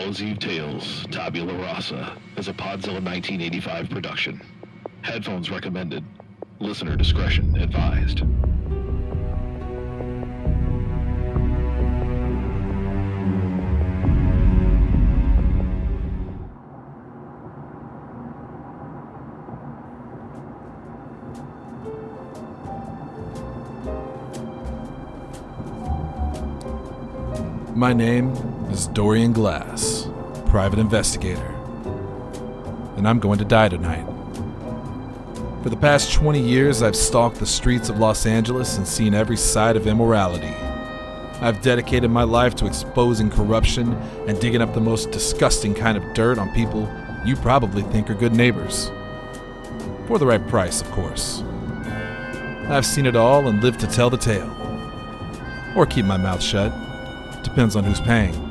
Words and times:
Eve 0.00 0.38
Tales, 0.38 1.06
Tabula 1.10 1.52
Rasa 1.54 2.16
is 2.38 2.48
a 2.48 2.54
Podzilla 2.54 3.02
1985 3.04 3.90
production. 3.90 4.40
Headphones 5.02 5.50
recommended. 5.50 6.02
Listener 6.58 6.96
discretion 6.96 7.54
advised. 7.56 8.22
My 27.76 27.92
name 27.92 28.49
is 28.72 28.86
Dorian 28.88 29.32
Glass, 29.32 30.08
private 30.46 30.78
investigator. 30.78 31.54
And 32.96 33.08
I'm 33.08 33.18
going 33.18 33.38
to 33.38 33.44
die 33.44 33.68
tonight. 33.68 34.06
For 35.62 35.70
the 35.70 35.76
past 35.76 36.12
20 36.12 36.40
years, 36.40 36.82
I've 36.82 36.96
stalked 36.96 37.38
the 37.38 37.46
streets 37.46 37.88
of 37.88 37.98
Los 37.98 38.26
Angeles 38.26 38.76
and 38.76 38.86
seen 38.86 39.12
every 39.12 39.36
side 39.36 39.76
of 39.76 39.86
immorality. 39.86 40.54
I've 41.40 41.62
dedicated 41.62 42.10
my 42.10 42.22
life 42.22 42.54
to 42.56 42.66
exposing 42.66 43.30
corruption 43.30 43.92
and 44.28 44.40
digging 44.40 44.62
up 44.62 44.72
the 44.72 44.80
most 44.80 45.10
disgusting 45.10 45.74
kind 45.74 45.98
of 45.98 46.14
dirt 46.14 46.38
on 46.38 46.52
people 46.54 46.88
you 47.24 47.36
probably 47.36 47.82
think 47.82 48.08
are 48.08 48.14
good 48.14 48.34
neighbors. 48.34 48.90
For 50.06 50.18
the 50.18 50.26
right 50.26 50.46
price, 50.48 50.80
of 50.80 50.90
course. 50.92 51.42
I've 52.68 52.86
seen 52.86 53.06
it 53.06 53.16
all 53.16 53.48
and 53.48 53.62
lived 53.62 53.80
to 53.80 53.86
tell 53.86 54.10
the 54.10 54.16
tale. 54.16 54.48
Or 55.76 55.86
keep 55.86 56.04
my 56.04 56.16
mouth 56.16 56.42
shut. 56.42 56.72
Depends 57.42 57.74
on 57.74 57.84
who's 57.84 58.00
paying. 58.00 58.49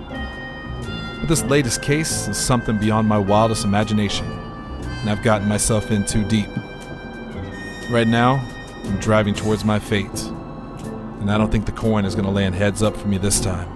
But 1.20 1.28
this 1.28 1.44
latest 1.44 1.82
case 1.82 2.28
is 2.28 2.38
something 2.38 2.78
beyond 2.78 3.08
my 3.08 3.18
wildest 3.18 3.66
imagination, 3.66 4.26
and 4.26 5.10
I've 5.10 5.24
gotten 5.24 5.48
myself 5.48 5.92
in 5.92 6.06
too 6.06 6.24
deep. 6.24 6.50
Right 7.90 8.08
now, 8.08 8.46
I'm 8.86 9.00
driving 9.00 9.34
towards 9.34 9.66
my 9.66 9.80
fate, 9.80 10.22
and 11.20 11.30
I 11.30 11.38
don't 11.38 11.52
think 11.52 11.66
the 11.66 11.72
coin 11.72 12.06
is 12.06 12.16
going 12.16 12.26
to 12.26 12.32
land 12.32 12.56
heads 12.56 12.82
up 12.82 12.96
for 12.96 13.08
me 13.08 13.18
this 13.18 13.42
time. 13.42 13.68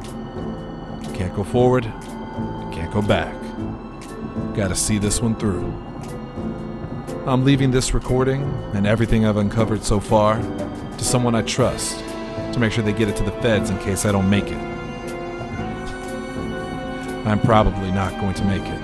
Can't 1.13 1.35
go 1.35 1.43
forward, 1.43 1.83
can't 2.71 2.91
go 2.93 3.01
back. 3.01 3.35
Gotta 4.55 4.75
see 4.75 4.97
this 4.97 5.21
one 5.21 5.35
through. 5.35 5.65
I'm 7.25 7.43
leaving 7.45 7.71
this 7.71 7.93
recording 7.93 8.43
and 8.73 8.85
everything 8.85 9.25
I've 9.25 9.37
uncovered 9.37 9.83
so 9.83 9.99
far 9.99 10.37
to 10.37 11.03
someone 11.03 11.35
I 11.35 11.41
trust 11.41 11.99
to 12.53 12.59
make 12.59 12.71
sure 12.71 12.83
they 12.83 12.93
get 12.93 13.07
it 13.07 13.15
to 13.17 13.23
the 13.23 13.31
feds 13.31 13.69
in 13.69 13.77
case 13.79 14.05
I 14.05 14.11
don't 14.11 14.29
make 14.29 14.47
it. 14.47 14.82
I'm 17.25 17.39
probably 17.39 17.89
not 17.89 18.19
going 18.19 18.33
to 18.33 18.43
make 18.43 18.63
it. 18.65 18.81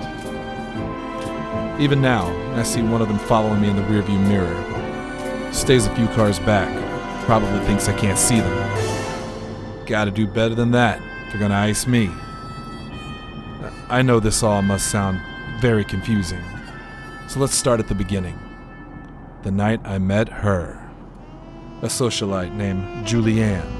Even 1.78 2.00
now, 2.00 2.26
I 2.54 2.62
see 2.62 2.80
one 2.80 3.02
of 3.02 3.08
them 3.08 3.18
following 3.18 3.60
me 3.60 3.68
in 3.68 3.76
the 3.76 3.82
rearview 3.82 4.18
mirror. 4.26 5.52
Stays 5.52 5.86
a 5.86 5.94
few 5.94 6.06
cars 6.08 6.38
back, 6.38 6.68
probably 7.26 7.60
thinks 7.66 7.86
I 7.86 7.98
can't 7.98 8.18
see 8.18 8.40
them. 8.40 9.84
Gotta 9.84 10.10
do 10.10 10.26
better 10.26 10.54
than 10.54 10.70
that 10.70 11.02
if 11.26 11.34
you're 11.34 11.40
gonna 11.40 11.54
ice 11.54 11.86
me. 11.86 12.10
I 13.90 14.00
know 14.00 14.20
this 14.20 14.42
all 14.42 14.62
must 14.62 14.90
sound 14.90 15.20
very 15.60 15.84
confusing, 15.84 16.42
so 17.28 17.40
let's 17.40 17.54
start 17.54 17.78
at 17.78 17.88
the 17.88 17.94
beginning. 17.94 18.38
The 19.42 19.50
night 19.50 19.80
I 19.84 19.98
met 19.98 20.30
her. 20.30 20.78
A 21.82 21.86
socialite 21.86 22.54
named 22.54 23.06
Julianne. 23.06 23.70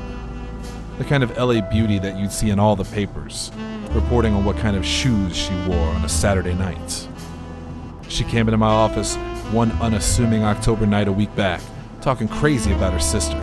The 0.98 1.04
kind 1.04 1.22
of 1.22 1.34
LA 1.38 1.62
beauty 1.62 1.98
that 1.98 2.18
you'd 2.18 2.32
see 2.32 2.50
in 2.50 2.58
all 2.58 2.76
the 2.76 2.84
papers 2.84 3.50
reporting 3.92 4.34
on 4.34 4.44
what 4.44 4.56
kind 4.56 4.76
of 4.76 4.86
shoes 4.86 5.36
she 5.36 5.52
wore 5.66 5.88
on 5.88 6.04
a 6.04 6.08
Saturday 6.08 6.54
night. 6.54 7.08
She 8.08 8.22
came 8.24 8.48
into 8.48 8.58
my 8.58 8.68
office 8.68 9.16
one 9.52 9.70
unassuming 9.80 10.44
October 10.44 10.86
night 10.86 11.08
a 11.08 11.12
week 11.12 11.34
back, 11.34 11.60
talking 12.00 12.28
crazy 12.28 12.72
about 12.72 12.92
her 12.92 13.00
sister. 13.00 13.38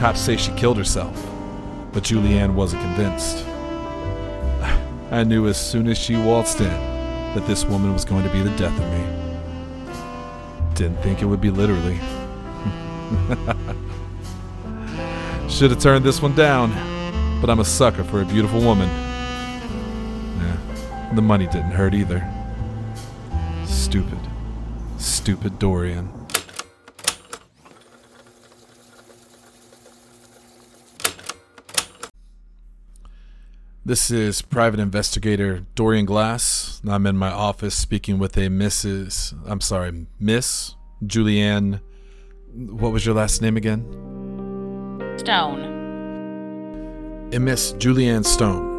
Cops 0.00 0.20
say 0.20 0.36
she 0.36 0.50
killed 0.52 0.76
herself, 0.76 1.14
but 1.92 2.02
Julianne 2.02 2.54
wasn't 2.54 2.82
convinced. 2.82 3.46
I 5.10 5.24
knew 5.24 5.46
as 5.46 5.56
soon 5.56 5.88
as 5.88 5.96
she 5.96 6.16
waltzed 6.16 6.60
in 6.60 6.68
that 7.34 7.46
this 7.46 7.64
woman 7.64 7.92
was 7.92 8.04
going 8.04 8.24
to 8.24 8.30
be 8.30 8.40
the 8.40 8.50
death 8.56 8.76
of 8.78 8.92
me. 8.92 9.04
Didn't 10.74 11.00
think 11.02 11.22
it 11.22 11.26
would 11.26 11.40
be 11.40 11.50
literally. 11.50 11.94
Should 15.48 15.70
have 15.70 15.80
turned 15.80 16.04
this 16.04 16.20
one 16.20 16.34
down, 16.34 16.72
but 17.40 17.48
I'm 17.48 17.60
a 17.60 17.64
sucker 17.64 18.02
for 18.02 18.22
a 18.22 18.24
beautiful 18.24 18.60
woman. 18.60 18.88
The 21.14 21.22
money 21.22 21.46
didn't 21.46 21.70
hurt 21.70 21.94
either. 21.94 22.28
Stupid. 23.66 24.18
Stupid 24.98 25.60
Dorian. 25.60 26.10
This 33.86 34.10
is 34.10 34.42
private 34.42 34.80
investigator 34.80 35.66
Dorian 35.76 36.04
Glass. 36.04 36.82
I'm 36.84 37.06
in 37.06 37.16
my 37.16 37.30
office 37.30 37.76
speaking 37.76 38.18
with 38.18 38.36
a 38.36 38.48
Mrs. 38.48 39.34
I'm 39.46 39.60
sorry, 39.60 40.06
Miss 40.18 40.74
Julianne. 41.04 41.80
What 42.54 42.92
was 42.92 43.06
your 43.06 43.14
last 43.14 43.40
name 43.40 43.56
again? 43.56 43.84
Stone. 45.18 45.60
A 47.32 47.38
Miss 47.38 47.72
Julianne 47.74 48.24
Stone. 48.24 48.73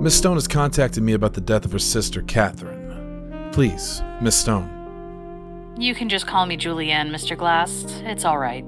Miss 0.00 0.16
Stone 0.16 0.36
has 0.36 0.46
contacted 0.46 1.02
me 1.02 1.14
about 1.14 1.32
the 1.32 1.40
death 1.40 1.64
of 1.64 1.72
her 1.72 1.78
sister, 1.80 2.22
Catherine. 2.22 3.50
Please, 3.52 4.00
Miss 4.20 4.36
Stone. 4.36 5.74
You 5.76 5.92
can 5.92 6.08
just 6.08 6.24
call 6.24 6.46
me 6.46 6.56
Julianne, 6.56 7.10
Mr. 7.10 7.36
Glass. 7.36 7.84
It's 8.04 8.24
all 8.24 8.38
right. 8.38 8.64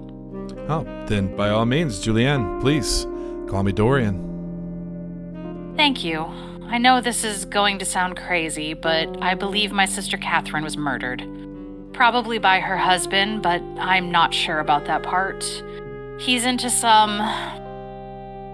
Oh, 0.69 0.85
then 1.07 1.37
by 1.37 1.51
all 1.51 1.67
means, 1.67 2.05
Julianne, 2.05 2.61
please 2.61 3.07
call 3.49 3.63
me 3.63 3.71
Dorian. 3.71 5.73
Thank 5.77 6.03
you. 6.03 6.23
I 6.65 6.79
know 6.79 7.01
this 7.01 7.23
is 7.23 7.45
going 7.45 7.79
to 7.79 7.85
sound 7.85 8.17
crazy, 8.17 8.75
but 8.75 9.23
I 9.23 9.35
believe 9.35 9.71
my 9.71 9.87
sister 9.87 10.17
Catherine 10.17 10.65
was 10.65 10.77
murdered. 10.77 11.23
Probably 11.93 12.39
by 12.39 12.59
her 12.59 12.77
husband, 12.77 13.43
but 13.43 13.62
I'm 13.79 14.11
not 14.11 14.35
sure 14.35 14.59
about 14.59 14.87
that 14.87 15.05
part. 15.05 15.45
He's 16.19 16.45
into 16.45 16.71
some 16.71 17.21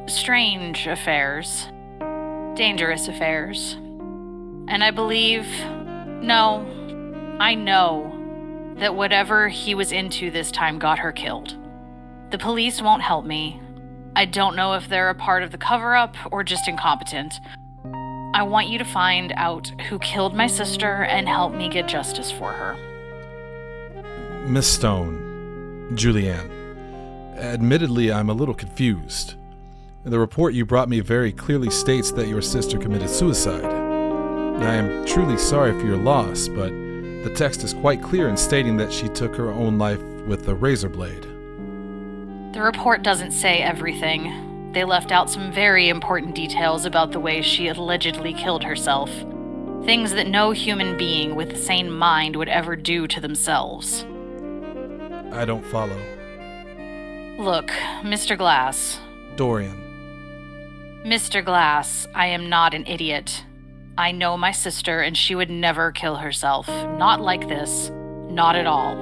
strange 0.08 0.86
affairs 0.86 1.68
dangerous 2.56 3.06
affairs. 3.06 3.74
And 4.68 4.82
I 4.82 4.90
believe, 4.90 5.46
no, 6.22 6.66
I 7.38 7.54
know 7.54 8.12
that 8.78 8.94
whatever 8.94 9.48
he 9.48 9.74
was 9.74 9.92
into 9.92 10.30
this 10.30 10.50
time 10.50 10.78
got 10.78 10.98
her 10.98 11.12
killed. 11.12 11.56
The 12.30 12.38
police 12.38 12.82
won't 12.82 13.02
help 13.02 13.24
me. 13.24 13.60
I 14.16 14.24
don't 14.24 14.56
know 14.56 14.74
if 14.74 14.88
they're 14.88 15.10
a 15.10 15.14
part 15.14 15.42
of 15.42 15.52
the 15.52 15.58
cover 15.58 15.94
up 15.94 16.16
or 16.32 16.42
just 16.42 16.66
incompetent. 16.66 17.40
I 18.34 18.42
want 18.42 18.68
you 18.68 18.78
to 18.78 18.84
find 18.84 19.32
out 19.36 19.68
who 19.88 19.98
killed 19.98 20.34
my 20.34 20.46
sister 20.46 21.04
and 21.04 21.28
help 21.28 21.54
me 21.54 21.68
get 21.68 21.86
justice 21.86 22.30
for 22.30 22.52
her. 22.52 22.76
Miss 24.46 24.66
Stone, 24.66 25.92
Julianne, 25.94 26.50
admittedly, 27.38 28.12
I'm 28.12 28.30
a 28.30 28.34
little 28.34 28.54
confused. 28.54 29.34
The 30.06 30.20
report 30.20 30.54
you 30.54 30.64
brought 30.64 30.88
me 30.88 31.00
very 31.00 31.32
clearly 31.32 31.68
states 31.68 32.12
that 32.12 32.28
your 32.28 32.40
sister 32.40 32.78
committed 32.78 33.10
suicide. 33.10 33.64
I 33.64 34.74
am 34.76 35.04
truly 35.04 35.36
sorry 35.36 35.72
for 35.72 35.84
your 35.84 35.96
loss, 35.96 36.46
but 36.46 36.70
the 36.70 37.32
text 37.34 37.64
is 37.64 37.74
quite 37.74 38.04
clear 38.04 38.28
in 38.28 38.36
stating 38.36 38.76
that 38.76 38.92
she 38.92 39.08
took 39.08 39.34
her 39.34 39.50
own 39.50 39.78
life 39.78 40.00
with 40.28 40.46
a 40.46 40.54
razor 40.54 40.88
blade. 40.88 41.24
The 42.54 42.62
report 42.62 43.02
doesn't 43.02 43.32
say 43.32 43.58
everything. 43.58 44.70
They 44.70 44.84
left 44.84 45.10
out 45.10 45.28
some 45.28 45.50
very 45.50 45.88
important 45.88 46.36
details 46.36 46.84
about 46.84 47.10
the 47.10 47.18
way 47.18 47.42
she 47.42 47.66
allegedly 47.66 48.32
killed 48.32 48.62
herself. 48.62 49.10
Things 49.84 50.12
that 50.12 50.28
no 50.28 50.52
human 50.52 50.96
being 50.96 51.34
with 51.34 51.50
a 51.50 51.58
sane 51.58 51.90
mind 51.90 52.36
would 52.36 52.48
ever 52.48 52.76
do 52.76 53.08
to 53.08 53.20
themselves. 53.20 54.06
I 55.32 55.44
don't 55.44 55.66
follow. 55.66 56.00
Look, 57.40 57.70
Mr. 58.04 58.38
Glass. 58.38 59.00
Dorian. 59.34 59.85
Mr. 61.06 61.44
Glass, 61.44 62.08
I 62.16 62.26
am 62.26 62.48
not 62.48 62.74
an 62.74 62.84
idiot. 62.84 63.44
I 63.96 64.10
know 64.10 64.36
my 64.36 64.50
sister, 64.50 65.02
and 65.02 65.16
she 65.16 65.36
would 65.36 65.48
never 65.48 65.92
kill 65.92 66.16
herself. 66.16 66.66
Not 66.66 67.20
like 67.20 67.46
this. 67.46 67.92
Not 68.28 68.56
at 68.56 68.66
all. 68.66 68.96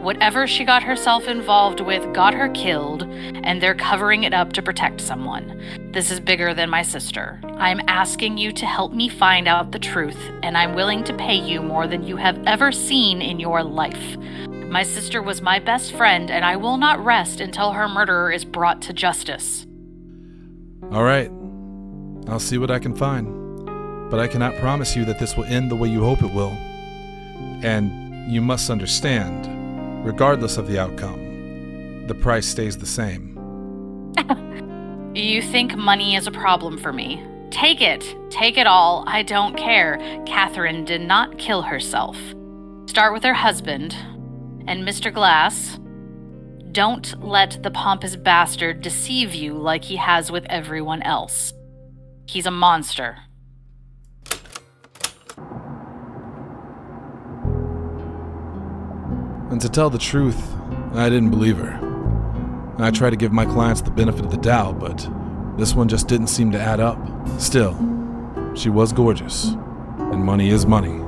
Whatever 0.00 0.46
she 0.46 0.64
got 0.64 0.84
herself 0.84 1.26
involved 1.26 1.80
with 1.80 2.14
got 2.14 2.34
her 2.34 2.50
killed, 2.50 3.02
and 3.02 3.60
they're 3.60 3.74
covering 3.74 4.22
it 4.22 4.32
up 4.32 4.52
to 4.52 4.62
protect 4.62 5.00
someone. 5.00 5.90
This 5.92 6.12
is 6.12 6.20
bigger 6.20 6.54
than 6.54 6.70
my 6.70 6.82
sister. 6.82 7.40
I'm 7.56 7.80
asking 7.88 8.38
you 8.38 8.52
to 8.52 8.64
help 8.64 8.92
me 8.92 9.08
find 9.08 9.48
out 9.48 9.72
the 9.72 9.80
truth, 9.80 10.30
and 10.44 10.56
I'm 10.56 10.76
willing 10.76 11.02
to 11.02 11.16
pay 11.16 11.34
you 11.34 11.62
more 11.62 11.88
than 11.88 12.06
you 12.06 12.14
have 12.14 12.40
ever 12.46 12.70
seen 12.70 13.20
in 13.20 13.40
your 13.40 13.64
life. 13.64 14.16
My 14.68 14.84
sister 14.84 15.20
was 15.20 15.42
my 15.42 15.58
best 15.58 15.94
friend, 15.94 16.30
and 16.30 16.44
I 16.44 16.54
will 16.54 16.76
not 16.76 17.04
rest 17.04 17.40
until 17.40 17.72
her 17.72 17.88
murderer 17.88 18.30
is 18.30 18.44
brought 18.44 18.80
to 18.82 18.92
justice. 18.92 19.66
All 20.92 21.02
right. 21.02 21.30
I'll 22.32 22.38
see 22.40 22.58
what 22.58 22.70
I 22.70 22.78
can 22.78 22.94
find. 22.94 23.36
but 24.10 24.18
I 24.18 24.26
cannot 24.26 24.56
promise 24.56 24.96
you 24.96 25.04
that 25.04 25.18
this 25.20 25.36
will 25.36 25.44
end 25.44 25.70
the 25.70 25.76
way 25.76 25.88
you 25.88 26.02
hope 26.02 26.22
it 26.22 26.32
will. 26.32 26.56
And 27.62 28.30
you 28.30 28.40
must 28.40 28.68
understand, 28.68 29.46
regardless 30.04 30.56
of 30.56 30.66
the 30.66 30.78
outcome, 30.80 32.06
the 32.08 32.14
price 32.14 32.46
stays 32.46 32.76
the 32.76 32.86
same. 32.86 33.36
You 35.12 35.42
think 35.42 35.76
money 35.76 36.14
is 36.14 36.28
a 36.28 36.30
problem 36.30 36.78
for 36.78 36.92
me. 36.92 37.20
Take 37.50 37.80
it. 37.80 38.14
Take 38.30 38.56
it 38.56 38.68
all. 38.68 39.02
I 39.08 39.22
don't 39.24 39.56
care. 39.56 39.98
Catherine 40.24 40.84
did 40.84 41.00
not 41.00 41.36
kill 41.36 41.62
herself. 41.62 42.16
Start 42.86 43.12
with 43.12 43.24
her 43.24 43.34
husband. 43.34 43.92
And 44.68 44.86
Mr. 44.86 45.12
Glass, 45.12 45.80
don't 46.70 47.20
let 47.20 47.60
the 47.64 47.72
pompous 47.72 48.14
bastard 48.14 48.82
deceive 48.82 49.34
you 49.34 49.54
like 49.54 49.82
he 49.82 49.96
has 49.96 50.30
with 50.30 50.44
everyone 50.48 51.02
else. 51.02 51.52
He's 52.30 52.46
a 52.46 52.50
monster. 52.52 53.16
And 59.50 59.60
to 59.60 59.68
tell 59.68 59.90
the 59.90 59.98
truth, 59.98 60.40
I 60.92 61.08
didn't 61.10 61.30
believe 61.30 61.58
her. 61.58 61.76
I 62.78 62.92
try 62.92 63.10
to 63.10 63.16
give 63.16 63.32
my 63.32 63.46
clients 63.46 63.80
the 63.80 63.90
benefit 63.90 64.24
of 64.24 64.30
the 64.30 64.36
doubt, 64.36 64.78
but 64.78 65.08
this 65.58 65.74
one 65.74 65.88
just 65.88 66.06
didn't 66.06 66.28
seem 66.28 66.52
to 66.52 66.60
add 66.60 66.78
up. 66.78 67.00
Still, 67.40 67.74
she 68.54 68.68
was 68.68 68.92
gorgeous, 68.92 69.46
and 69.98 70.24
money 70.24 70.50
is 70.50 70.66
money. 70.66 71.02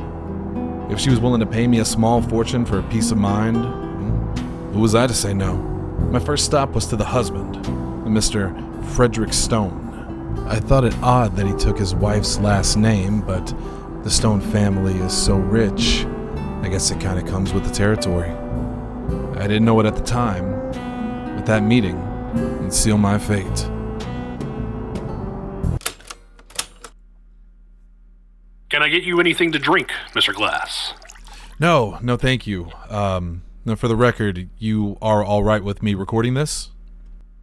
If 0.92 0.98
she 0.98 1.10
was 1.10 1.20
willing 1.20 1.38
to 1.38 1.46
pay 1.46 1.68
me 1.68 1.78
a 1.78 1.84
small 1.84 2.20
fortune 2.20 2.66
for 2.66 2.80
a 2.80 2.82
peace 2.82 3.12
of 3.12 3.18
mind, 3.18 3.58
hmm, 3.58 4.72
who 4.72 4.80
was 4.80 4.96
I 4.96 5.06
to 5.06 5.14
say 5.14 5.32
no? 5.32 5.54
My 6.10 6.18
first 6.18 6.44
stop 6.44 6.70
was 6.70 6.86
to 6.86 6.96
the 6.96 7.04
husband, 7.04 7.64
Mr. 8.06 8.52
Frederick 8.86 9.32
Stone. 9.32 9.81
I 10.46 10.60
thought 10.60 10.84
it 10.84 10.94
odd 11.02 11.36
that 11.36 11.46
he 11.46 11.54
took 11.54 11.78
his 11.78 11.94
wife's 11.94 12.38
last 12.38 12.76
name, 12.76 13.20
but 13.20 13.54
the 14.02 14.10
Stone 14.10 14.40
family 14.40 14.94
is 14.94 15.12
so 15.12 15.36
rich, 15.36 16.04
I 16.62 16.68
guess 16.68 16.90
it 16.90 17.00
kind 17.00 17.18
of 17.18 17.26
comes 17.26 17.52
with 17.52 17.64
the 17.64 17.72
territory. 17.72 18.30
I 19.38 19.46
didn't 19.46 19.64
know 19.64 19.78
it 19.80 19.86
at 19.86 19.96
the 19.96 20.02
time, 20.02 20.52
but 21.36 21.46
that 21.46 21.62
meeting 21.62 22.00
would 22.62 22.72
seal 22.72 22.98
my 22.98 23.18
fate. 23.18 23.68
Can 28.68 28.82
I 28.82 28.88
get 28.88 29.04
you 29.04 29.20
anything 29.20 29.52
to 29.52 29.58
drink, 29.58 29.92
Mr. 30.14 30.34
Glass? 30.34 30.94
No, 31.58 31.98
no, 32.02 32.16
thank 32.16 32.46
you. 32.46 32.70
Um, 32.88 33.42
now, 33.64 33.74
for 33.74 33.86
the 33.86 33.96
record, 33.96 34.48
you 34.58 34.96
are 35.00 35.22
all 35.22 35.44
right 35.44 35.62
with 35.62 35.82
me 35.82 35.94
recording 35.94 36.34
this? 36.34 36.70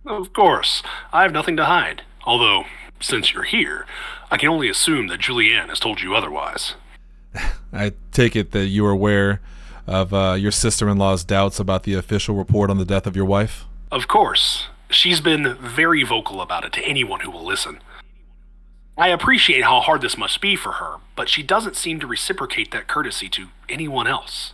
Of 0.06 0.34
course. 0.34 0.84
I 1.14 1.22
have 1.22 1.32
nothing 1.32 1.56
to 1.58 1.66
hide. 1.66 2.02
Although, 2.26 2.66
since 3.00 3.34
you're 3.34 3.44
here, 3.44 3.86
I 4.32 4.38
can 4.38 4.50
only 4.50 4.70
assume 4.70 5.08
that 5.08 5.20
Julianne 5.20 5.70
has 5.70 5.80
told 5.80 6.02
you 6.02 6.16
otherwise. 6.16 6.76
I 7.74 7.94
take 8.12 8.36
it 8.36 8.52
that 8.52 8.68
you 8.68 8.86
are 8.86 8.92
aware 8.92 9.42
of 9.90 10.14
uh, 10.14 10.36
your 10.38 10.52
sister 10.52 10.88
in 10.88 10.98
law's 10.98 11.24
doubts 11.24 11.60
about 11.60 11.84
the 11.84 11.96
official 11.96 12.36
report 12.36 12.70
on 12.70 12.78
the 12.78 12.86
death 12.86 13.08
of 13.08 13.16
your 13.16 13.26
wife? 13.26 13.66
Of 13.92 14.08
course. 14.08 14.68
She's 14.92 15.20
been 15.20 15.56
very 15.56 16.04
vocal 16.04 16.42
about 16.42 16.64
it 16.64 16.74
to 16.74 16.86
anyone 16.86 17.22
who 17.22 17.32
will 17.32 17.46
listen. 17.46 17.80
I 18.98 19.10
appreciate 19.10 19.64
how 19.64 19.80
hard 19.80 20.02
this 20.02 20.18
must 20.18 20.42
be 20.42 20.56
for 20.56 20.74
her, 20.74 20.98
but 21.16 21.30
she 21.30 21.42
doesn't 21.42 21.76
seem 21.76 22.00
to 22.00 22.08
reciprocate 22.08 22.72
that 22.72 22.88
courtesy 22.88 23.30
to 23.30 23.48
anyone 23.68 24.08
else. 24.08 24.54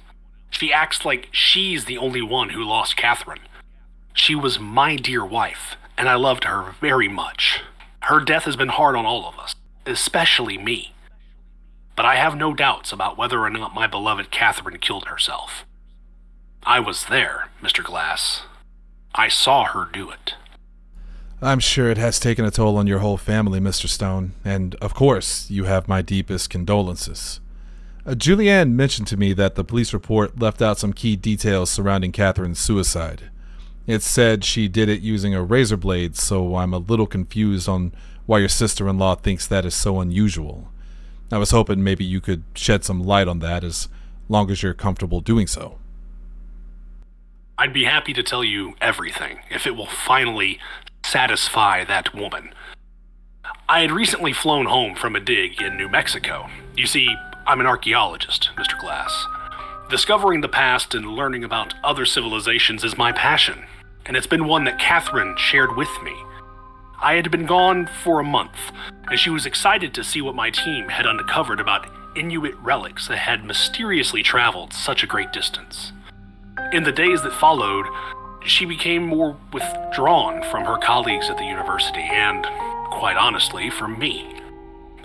She 0.50 0.72
acts 0.72 1.04
like 1.04 1.30
she's 1.32 1.86
the 1.86 1.98
only 1.98 2.22
one 2.22 2.50
who 2.50 2.64
lost 2.64 2.96
Catherine. 2.96 3.40
She 4.14 4.36
was 4.36 4.60
my 4.60 4.96
dear 4.96 5.26
wife, 5.26 5.76
and 5.98 6.08
I 6.08 6.16
loved 6.16 6.46
her 6.46 6.76
very 6.80 7.10
much. 7.10 7.62
Her 8.06 8.20
death 8.20 8.44
has 8.44 8.56
been 8.56 8.70
hard 8.70 8.96
on 8.96 9.08
all 9.08 9.28
of 9.28 9.40
us, 9.40 9.56
especially 9.88 10.60
me. 10.60 10.94
But 11.96 12.06
I 12.06 12.18
have 12.18 12.38
no 12.38 12.54
doubts 12.54 12.92
about 12.92 13.18
whether 13.18 13.40
or 13.40 13.50
not 13.50 13.74
my 13.74 13.88
beloved 13.88 14.30
Catherine 14.30 14.78
killed 14.78 15.08
herself. 15.08 15.66
I 16.62 16.80
was 16.80 17.06
there, 17.06 17.50
Mr. 17.64 17.84
Glass. 17.84 18.44
I 19.16 19.28
saw 19.28 19.64
her 19.64 19.90
do 19.92 20.12
it. 20.12 20.36
I'm 21.42 21.60
sure 21.60 21.90
it 21.90 21.98
has 21.98 22.20
taken 22.20 22.46
a 22.46 22.52
toll 22.52 22.78
on 22.78 22.86
your 22.86 23.00
whole 23.00 23.18
family, 23.18 23.60
Mr. 23.60 23.90
Stone, 23.90 24.34
and 24.46 24.76
of 24.76 24.94
course, 24.94 25.50
you 25.50 25.64
have 25.64 25.88
my 25.88 26.04
deepest 26.04 26.52
condolences. 26.52 27.40
Uh, 28.06 28.12
Julianne 28.12 28.74
mentioned 28.74 29.08
to 29.08 29.18
me 29.18 29.34
that 29.34 29.56
the 29.56 29.64
police 29.64 29.94
report 29.94 30.38
left 30.38 30.62
out 30.62 30.78
some 30.78 30.94
key 30.94 31.16
details 31.16 31.72
surrounding 31.72 32.12
Catherine's 32.12 32.60
suicide. 32.60 33.32
It 33.88 34.02
said 34.02 34.44
she 34.44 34.68
did 34.68 34.90
it 34.90 35.02
using 35.02 35.36
a 35.36 35.44
razor 35.44 35.78
blade, 35.78 36.16
so 36.16 36.56
I'm 36.56 36.74
a 36.74 36.80
little 36.80 37.06
confused 37.06 37.70
on 37.70 37.94
why 38.26 38.40
your 38.40 38.50
sister 38.50 38.90
in 38.90 38.98
law 38.98 39.16
thinks 39.16 39.46
that 39.48 39.66
is 39.66 39.76
so 39.76 40.00
unusual. 40.00 40.72
I 41.32 41.38
was 41.38 41.52
hoping 41.52 41.84
maybe 41.84 42.04
you 42.04 42.22
could 42.22 42.44
shed 42.56 42.84
some 42.84 43.04
light 43.04 43.28
on 43.28 43.40
that 43.40 43.64
as 43.64 43.88
long 44.28 44.50
as 44.50 44.64
you're 44.64 44.74
comfortable 44.74 45.22
doing 45.22 45.48
so. 45.48 45.78
I'd 47.58 47.74
be 47.74 47.86
happy 47.86 48.14
to 48.14 48.24
tell 48.24 48.44
you 48.44 48.76
everything 48.82 49.40
if 49.50 49.66
it 49.66 49.76
will 49.76 49.86
finally 49.86 50.60
satisfy 51.06 51.84
that 51.86 52.14
woman. 52.14 52.54
I 53.70 53.82
had 53.82 53.92
recently 53.92 54.34
flown 54.34 54.66
home 54.66 54.96
from 54.96 55.16
a 55.16 55.20
dig 55.20 55.62
in 55.62 55.78
New 55.78 55.88
Mexico. 55.88 56.50
You 56.76 56.88
see, 56.88 57.16
I'm 57.48 57.60
an 57.60 57.68
archaeologist, 57.68 58.50
Mr. 58.58 58.80
Glass. 58.80 59.26
Discovering 59.90 60.42
the 60.42 60.50
past 60.50 60.96
and 60.96 61.08
learning 61.08 61.44
about 61.44 61.76
other 61.84 62.06
civilizations 62.06 62.84
is 62.84 62.98
my 62.98 63.12
passion, 63.12 63.66
and 64.06 64.16
it's 64.16 64.28
been 64.28 64.48
one 64.48 64.66
that 64.66 64.80
Catherine 64.80 65.36
shared 65.38 65.76
with 65.76 65.90
me. 66.04 66.16
I 67.02 67.16
had 67.16 67.30
been 67.32 67.46
gone 67.46 67.90
for 68.04 68.20
a 68.20 68.24
month, 68.24 68.72
and 69.10 69.20
she 69.20 69.30
was 69.30 69.46
excited 69.46 69.94
to 69.94 70.04
see 70.04 70.22
what 70.22 70.36
my 70.36 70.50
team 70.50 70.90
had 70.90 71.06
uncovered 71.06 71.60
about 71.60 71.88
Inuit 72.16 72.56
relics 72.62 73.08
that 73.08 73.18
had 73.18 73.44
mysteriously 73.44 74.24
traveled 74.24 74.74
such 74.74 75.04
a 75.04 75.08
great 75.08 75.34
distance. 75.34 75.92
In 76.72 76.84
the 76.84 76.92
days 76.92 77.22
that 77.24 77.34
followed, 77.34 77.86
she 78.46 78.66
became 78.66 79.06
more 79.06 79.36
withdrawn 79.52 80.44
from 80.44 80.64
her 80.64 80.78
colleagues 80.78 81.30
at 81.30 81.38
the 81.38 81.46
university 81.46 82.02
and, 82.02 82.46
quite 82.92 83.18
honestly, 83.18 83.70
from 83.70 84.00
me. 84.00 84.42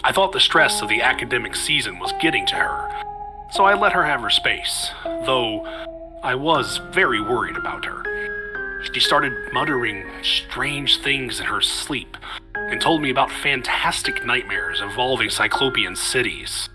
I 0.04 0.12
thought 0.12 0.32
the 0.32 0.40
stress 0.40 0.80
of 0.80 0.88
the 0.88 1.02
academic 1.02 1.56
season 1.56 1.98
was 1.98 2.12
getting 2.20 2.46
to 2.46 2.54
her, 2.54 3.02
so 3.50 3.64
I 3.64 3.74
let 3.74 3.92
her 3.92 4.04
have 4.04 4.20
her 4.20 4.30
space, 4.30 4.90
though 5.04 5.64
I 6.22 6.34
was 6.34 6.78
very 6.92 7.20
worried 7.20 7.56
about 7.56 7.84
her. 7.84 8.02
She 8.92 9.00
started 9.00 9.52
muttering 9.52 10.04
strange 10.22 11.00
things 11.00 11.38
in 11.38 11.46
her 11.46 11.60
sleep 11.60 12.16
and 12.54 12.80
told 12.80 13.02
me 13.02 13.10
about 13.10 13.30
fantastic 13.30 14.24
nightmares 14.24 14.80
involving 14.80 15.30
Cyclopean 15.30 15.96
cities. 15.96 16.68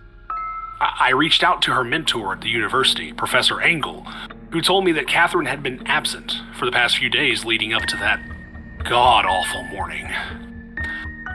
I, 0.80 1.08
I 1.08 1.10
reached 1.12 1.44
out 1.44 1.62
to 1.64 1.74
her 1.74 1.84
mentor 1.84 2.34
at 2.34 2.42
the 2.42 2.50
university, 2.50 3.12
Professor 3.12 3.60
Engel, 3.62 4.06
who 4.52 4.62
told 4.62 4.86
me 4.86 4.92
that 4.94 5.08
Catherine 5.08 5.48
had 5.48 5.64
been 5.64 5.86
absent 5.88 6.34
for 6.58 6.66
the 6.66 6.72
past 6.72 6.98
few 6.98 7.10
days 7.10 7.44
leading 7.44 7.74
up 7.74 7.84
to 7.84 7.98
that 7.98 8.22
god 8.84 9.26
awful 9.26 9.64
morning. 9.64 10.06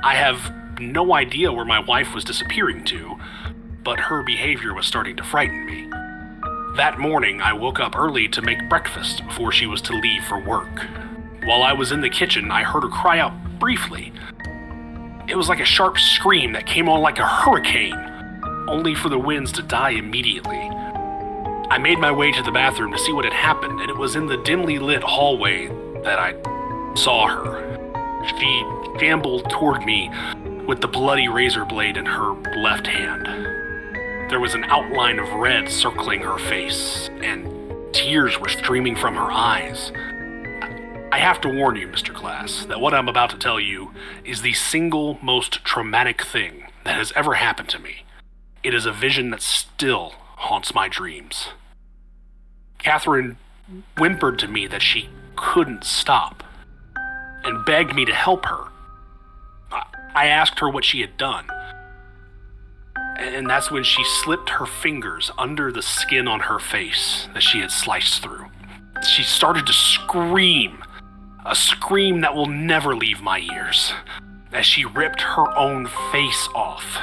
I 0.05 0.15
have 0.15 0.81
no 0.81 1.15
idea 1.15 1.53
where 1.53 1.65
my 1.65 1.81
wife 1.81 2.15
was 2.15 2.25
disappearing 2.25 2.85
to, 2.87 3.19
but 3.83 3.99
her 3.99 4.23
behavior 4.23 4.73
was 4.73 4.87
starting 4.87 5.17
to 5.17 5.25
frighten 5.25 5.67
me. 5.67 5.91
That 6.77 7.01
morning, 7.01 7.41
I 7.41 7.53
woke 7.53 7.81
up 7.81 7.97
early 7.97 8.29
to 8.29 8.43
make 8.43 8.69
breakfast 8.69 9.27
before 9.27 9.51
she 9.51 9.67
was 9.67 9.83
to 9.83 9.93
leave 9.93 10.23
for 10.25 10.39
work. 10.39 10.87
While 11.43 11.65
I 11.65 11.73
was 11.73 11.91
in 11.91 12.01
the 12.01 12.09
kitchen, 12.09 12.53
I 12.53 12.63
heard 12.63 12.85
her 12.85 12.89
cry 12.89 13.19
out 13.19 13.33
briefly. 13.59 14.13
It 15.27 15.35
was 15.37 15.49
like 15.49 15.59
a 15.59 15.65
sharp 15.65 15.99
scream 15.99 16.53
that 16.53 16.67
came 16.67 16.89
on 16.89 17.03
like 17.03 17.19
a 17.19 17.27
hurricane, 17.27 17.97
only 18.69 18.95
for 18.95 19.09
the 19.09 19.19
winds 19.19 19.51
to 19.53 19.63
die 19.63 19.91
immediately. 19.91 20.61
I 21.71 21.79
made 21.79 21.99
my 21.99 22.13
way 22.13 22.31
to 22.31 22.43
the 22.43 22.53
bathroom 22.53 22.93
to 22.93 22.99
see 22.99 23.13
what 23.13 23.25
had 23.25 23.35
happened, 23.35 23.81
and 23.81 23.91
it 23.91 23.97
was 23.97 24.15
in 24.15 24.27
the 24.27 24.37
dimly 24.37 24.79
lit 24.79 25.03
hallway 25.03 25.67
that 26.05 26.21
I 26.21 26.35
saw 26.95 27.27
her. 27.27 28.25
She 28.39 28.65
shambled 29.01 29.51
toward 29.51 29.85
me 29.85 30.09
with 30.67 30.81
the 30.81 30.89
bloody 30.89 31.27
razor 31.27 31.65
blade 31.65 31.97
in 31.97 32.07
her 32.07 32.33
left 32.61 32.87
hand. 32.87 33.27
There 34.31 34.39
was 34.39 34.55
an 34.55 34.63
outline 34.67 35.19
of 35.19 35.29
red 35.33 35.69
circling 35.69 36.21
her 36.21 36.39
face, 36.39 37.11
and 37.21 37.93
tears 37.93 38.39
were 38.39 38.49
streaming 38.49 38.95
from 38.95 39.17
her 39.17 39.29
eyes. 39.29 39.91
I 41.11 41.19
have 41.19 41.41
to 41.41 41.49
warn 41.49 41.75
you, 41.75 41.89
Mr. 41.89 42.15
Glass, 42.15 42.65
that 42.67 42.81
what 42.81 42.95
I'm 42.95 43.09
about 43.09 43.31
to 43.31 43.37
tell 43.37 43.59
you 43.59 43.93
is 44.25 44.43
the 44.43 44.53
single 44.53 45.19
most 45.21 45.65
traumatic 45.65 46.23
thing 46.23 46.67
that 46.85 46.95
has 46.95 47.13
ever 47.17 47.35
happened 47.35 47.71
to 47.71 47.81
me. 47.81 48.05
It 48.63 48.73
is 48.73 48.87
a 48.87 48.93
vision 48.93 49.31
that 49.31 49.43
still 49.43 50.15
haunts 50.37 50.77
my 50.77 50.87
dreams. 50.87 51.49
Catherine 52.79 53.37
whimpered 53.99 54.39
to 54.39 54.47
me 54.47 54.69
that 54.69 54.81
she 54.81 55.09
couldn't 55.35 55.83
stop 55.83 56.45
and 57.43 57.65
begged 57.65 57.97
me 57.97 58.05
to 58.05 58.15
help 58.15 58.47
her. 58.47 58.69
I 60.15 60.27
asked 60.27 60.61
her 60.61 60.69
what 60.71 60.85
she 60.85 61.01
had 61.01 61.17
done. 61.17 61.49
And 63.21 63.49
that's 63.49 63.71
when 63.71 63.85
she 63.85 64.03
slipped 64.03 64.49
her 64.49 64.65
fingers 64.65 65.31
under 65.37 65.71
the 65.71 65.83
skin 65.83 66.27
on 66.27 66.41
her 66.41 66.59
face 66.59 67.29
that 67.35 67.43
she 67.43 67.61
had 67.61 67.71
sliced 67.71 68.23
through. 68.23 68.47
She 69.07 69.23
started 69.23 69.67
to 69.67 69.75
scream, 69.75 70.83
a 71.45 71.55
scream 71.55 72.23
that 72.23 72.35
will 72.35 72.47
never 72.47 72.97
leave 72.97 73.21
my 73.21 73.41
ears, 73.41 73.93
as 74.53 74.65
she 74.65 74.87
ripped 74.87 75.21
her 75.21 75.55
own 75.55 75.87
face 76.11 76.49
off. 76.55 76.97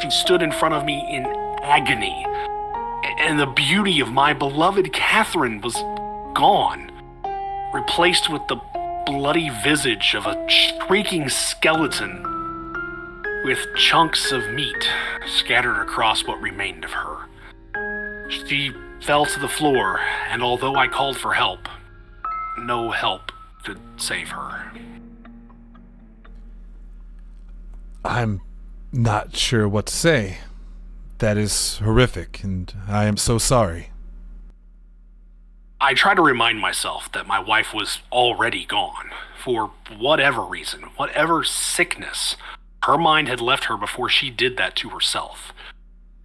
She 0.00 0.08
stood 0.08 0.40
in 0.40 0.50
front 0.50 0.74
of 0.74 0.86
me 0.86 1.06
in 1.14 1.26
agony, 1.62 2.24
and 3.20 3.38
the 3.38 3.46
beauty 3.46 4.00
of 4.00 4.08
my 4.08 4.32
beloved 4.32 4.94
Catherine 4.94 5.60
was 5.60 5.74
gone, 6.34 6.90
replaced 7.74 8.30
with 8.30 8.46
the 8.48 8.56
bloody 9.04 9.50
visage 9.62 10.14
of 10.14 10.24
a 10.24 10.42
shrieking 10.48 11.28
skeleton 11.28 12.35
with 13.46 13.64
chunks 13.76 14.32
of 14.32 14.50
meat 14.50 14.88
scattered 15.24 15.80
across 15.80 16.26
what 16.26 16.42
remained 16.42 16.84
of 16.84 16.90
her. 16.90 18.28
She 18.28 18.72
fell 19.00 19.24
to 19.24 19.38
the 19.38 19.46
floor, 19.46 20.00
and 20.28 20.42
although 20.42 20.74
I 20.74 20.88
called 20.88 21.16
for 21.16 21.32
help, 21.32 21.68
no 22.58 22.90
help 22.90 23.30
could 23.62 23.78
save 23.98 24.30
her. 24.30 24.72
I'm 28.04 28.40
not 28.90 29.36
sure 29.36 29.68
what 29.68 29.86
to 29.86 29.94
say. 29.94 30.38
That 31.18 31.38
is 31.38 31.78
horrific, 31.78 32.42
and 32.42 32.74
I 32.88 33.04
am 33.04 33.16
so 33.16 33.38
sorry. 33.38 33.90
I 35.80 35.94
try 35.94 36.16
to 36.16 36.22
remind 36.22 36.58
myself 36.58 37.12
that 37.12 37.28
my 37.28 37.38
wife 37.38 37.72
was 37.72 38.00
already 38.10 38.64
gone. 38.64 39.10
For 39.44 39.70
whatever 39.96 40.42
reason, 40.42 40.82
whatever 40.96 41.44
sickness, 41.44 42.34
her 42.86 42.96
mind 42.96 43.26
had 43.26 43.40
left 43.40 43.64
her 43.64 43.76
before 43.76 44.08
she 44.08 44.30
did 44.30 44.56
that 44.56 44.76
to 44.76 44.90
herself. 44.90 45.52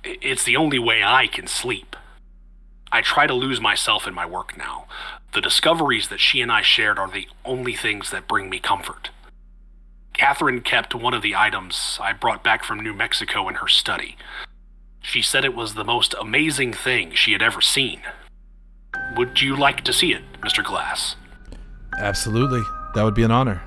It's 0.04 0.44
the 0.44 0.56
only 0.56 0.78
way 0.78 1.04
I 1.04 1.26
can 1.26 1.48
sleep. 1.48 1.96
I 2.92 3.02
try 3.02 3.26
to 3.26 3.34
lose 3.34 3.60
myself 3.60 4.06
in 4.06 4.14
my 4.14 4.28
work 4.28 4.56
now. 4.56 4.86
The 5.34 5.42
discoveries 5.42 6.10
that 6.10 6.20
she 6.20 6.40
and 6.40 6.52
I 6.52 6.62
shared 6.62 7.00
are 7.00 7.10
the 7.10 7.28
only 7.44 7.74
things 7.74 8.12
that 8.12 8.28
bring 8.28 8.48
me 8.48 8.60
comfort. 8.60 9.10
Catherine 10.14 10.62
kept 10.62 10.94
one 10.94 11.16
of 11.16 11.24
the 11.24 11.36
items 11.36 11.98
I 12.00 12.14
brought 12.14 12.44
back 12.44 12.64
from 12.64 12.80
New 12.80 12.94
Mexico 12.94 13.50
in 13.50 13.56
her 13.56 13.68
study. 13.68 14.16
She 15.02 15.24
said 15.24 15.44
it 15.44 15.56
was 15.56 15.74
the 15.74 15.84
most 15.84 16.14
amazing 16.22 16.74
thing 16.74 17.14
she 17.16 17.32
had 17.32 17.42
ever 17.42 17.62
seen. 17.62 18.02
Would 19.18 19.42
you 19.42 19.56
like 19.56 19.84
to 19.86 19.94
see 19.94 20.14
it, 20.14 20.22
Mr. 20.42 20.64
Glass? 20.64 21.16
Absolutely. 21.98 22.62
That 22.94 23.02
would 23.02 23.16
be 23.16 23.24
an 23.24 23.32
honor. 23.32 23.64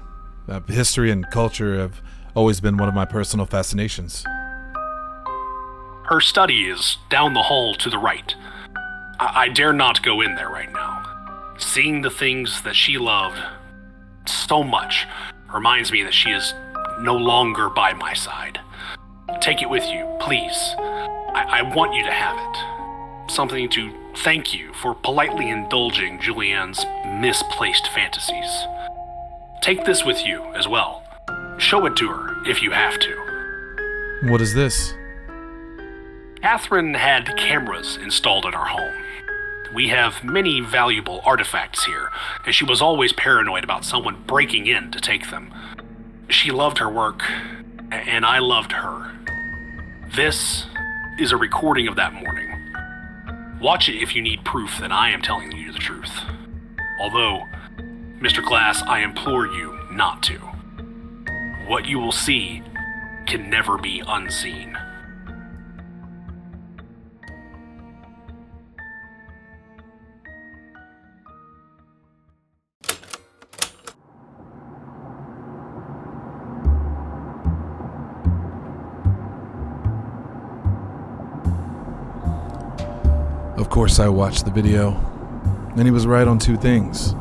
Uh, 0.47 0.61
history 0.61 1.11
and 1.11 1.29
culture 1.31 1.77
have 1.77 2.01
always 2.35 2.61
been 2.61 2.77
one 2.77 2.89
of 2.89 2.95
my 2.95 3.05
personal 3.05 3.47
fascinations. 3.47 4.25
Her 6.07 6.21
study 6.21 6.69
is 6.69 6.99
down 7.09 7.35
the 7.35 7.43
hall 7.43 7.75
to 7.77 7.89
the 7.89 7.99
right. 7.99 8.35
I, 9.19 9.45
I 9.45 9.49
dare 9.49 9.73
not 9.73 10.03
go 10.03 10.21
in 10.21 10.35
there 10.35 10.51
right 10.51 10.73
now. 10.73 11.55
Seeing 11.59 12.03
the 12.03 12.11
things 12.11 12.63
that 12.63 12.77
she 12.77 12.99
loved 12.99 13.41
so 14.27 14.63
much 14.63 15.07
reminds 15.53 15.93
me 15.93 16.03
that 16.03 16.15
she 16.15 16.31
is 16.31 16.53
no 17.01 17.17
longer 17.17 17.71
by 17.71 17.93
my 17.93 18.13
side. 18.13 18.61
Take 19.41 19.63
it 19.63 19.71
with 19.71 19.85
you, 19.87 20.05
please. 20.21 20.75
I, 20.79 21.61
I 21.61 21.75
want 21.75 21.95
you 21.95 22.05
to 22.05 22.11
have 22.11 22.37
it. 22.39 23.31
Something 23.31 23.69
to 23.71 23.93
thank 24.17 24.53
you 24.53 24.73
for 24.75 24.95
politely 24.95 25.49
indulging 25.49 26.21
Julianne's 26.21 26.85
misplaced 27.07 27.89
fantasies. 27.89 28.67
Take 29.63 29.85
this 29.85 30.05
with 30.05 30.25
you 30.27 30.43
as 30.55 30.69
well. 30.69 31.04
Show 31.59 31.87
it 31.87 31.97
to 31.97 32.09
her 32.09 32.49
if 32.49 32.63
you 32.63 32.71
have 32.73 32.99
to. 32.99 34.21
What 34.23 34.41
is 34.41 34.55
this? 34.55 34.95
Catherine 36.41 36.95
had 36.95 37.37
cameras 37.37 37.97
installed 37.97 38.45
in 38.45 38.55
our 38.55 38.67
home. 38.67 38.95
We 39.75 39.89
have 39.89 40.23
many 40.23 40.61
valuable 40.61 41.21
artifacts 41.25 41.85
here, 41.85 42.11
and 42.45 42.55
she 42.55 42.65
was 42.65 42.83
always 42.83 43.13
paranoid 43.13 43.65
about 43.65 43.85
someone 43.85 44.23
breaking 44.27 44.67
in 44.67 44.91
to 44.93 45.01
take 45.01 45.31
them. 45.31 45.53
She 46.29 46.51
loved 46.51 46.79
her 46.79 46.89
work, 46.89 47.23
and 47.91 48.25
I 48.25 48.39
loved 48.39 48.73
her. 48.73 49.13
This 50.15 50.67
is 51.19 51.33
a 51.33 51.37
recording 51.37 51.89
of 51.89 51.97
that 51.97 52.13
morning. 52.13 52.51
Watch 53.61 53.89
it 53.89 54.03
if 54.03 54.15
you 54.15 54.23
need 54.23 54.45
proof 54.45 54.79
that 54.81 54.93
I 54.93 55.11
am 55.11 55.23
telling 55.23 55.51
you 55.53 55.73
the 55.73 55.79
truth. 55.79 56.13
Although, 57.01 57.45
Mr. 58.21 58.45
Glass, 58.45 58.83
I 58.83 59.01
implore 59.01 59.47
you 59.47 59.79
not 59.91 60.23
to. 60.25 60.54
What 61.67 61.87
you 61.87 61.99
will 61.99 62.13
see 62.13 62.63
can 63.27 63.49
never 63.49 63.79
be 63.79 64.03
unseen. 64.07 64.77
Of 83.57 83.71
course, 83.71 83.99
I 83.99 84.09
watched 84.09 84.45
the 84.45 84.51
video, 84.51 84.93
and 85.77 85.87
he 85.87 85.91
was 85.91 86.07
right 86.07 86.29
on 86.29 86.39
two 86.39 86.59
things. 86.59 87.15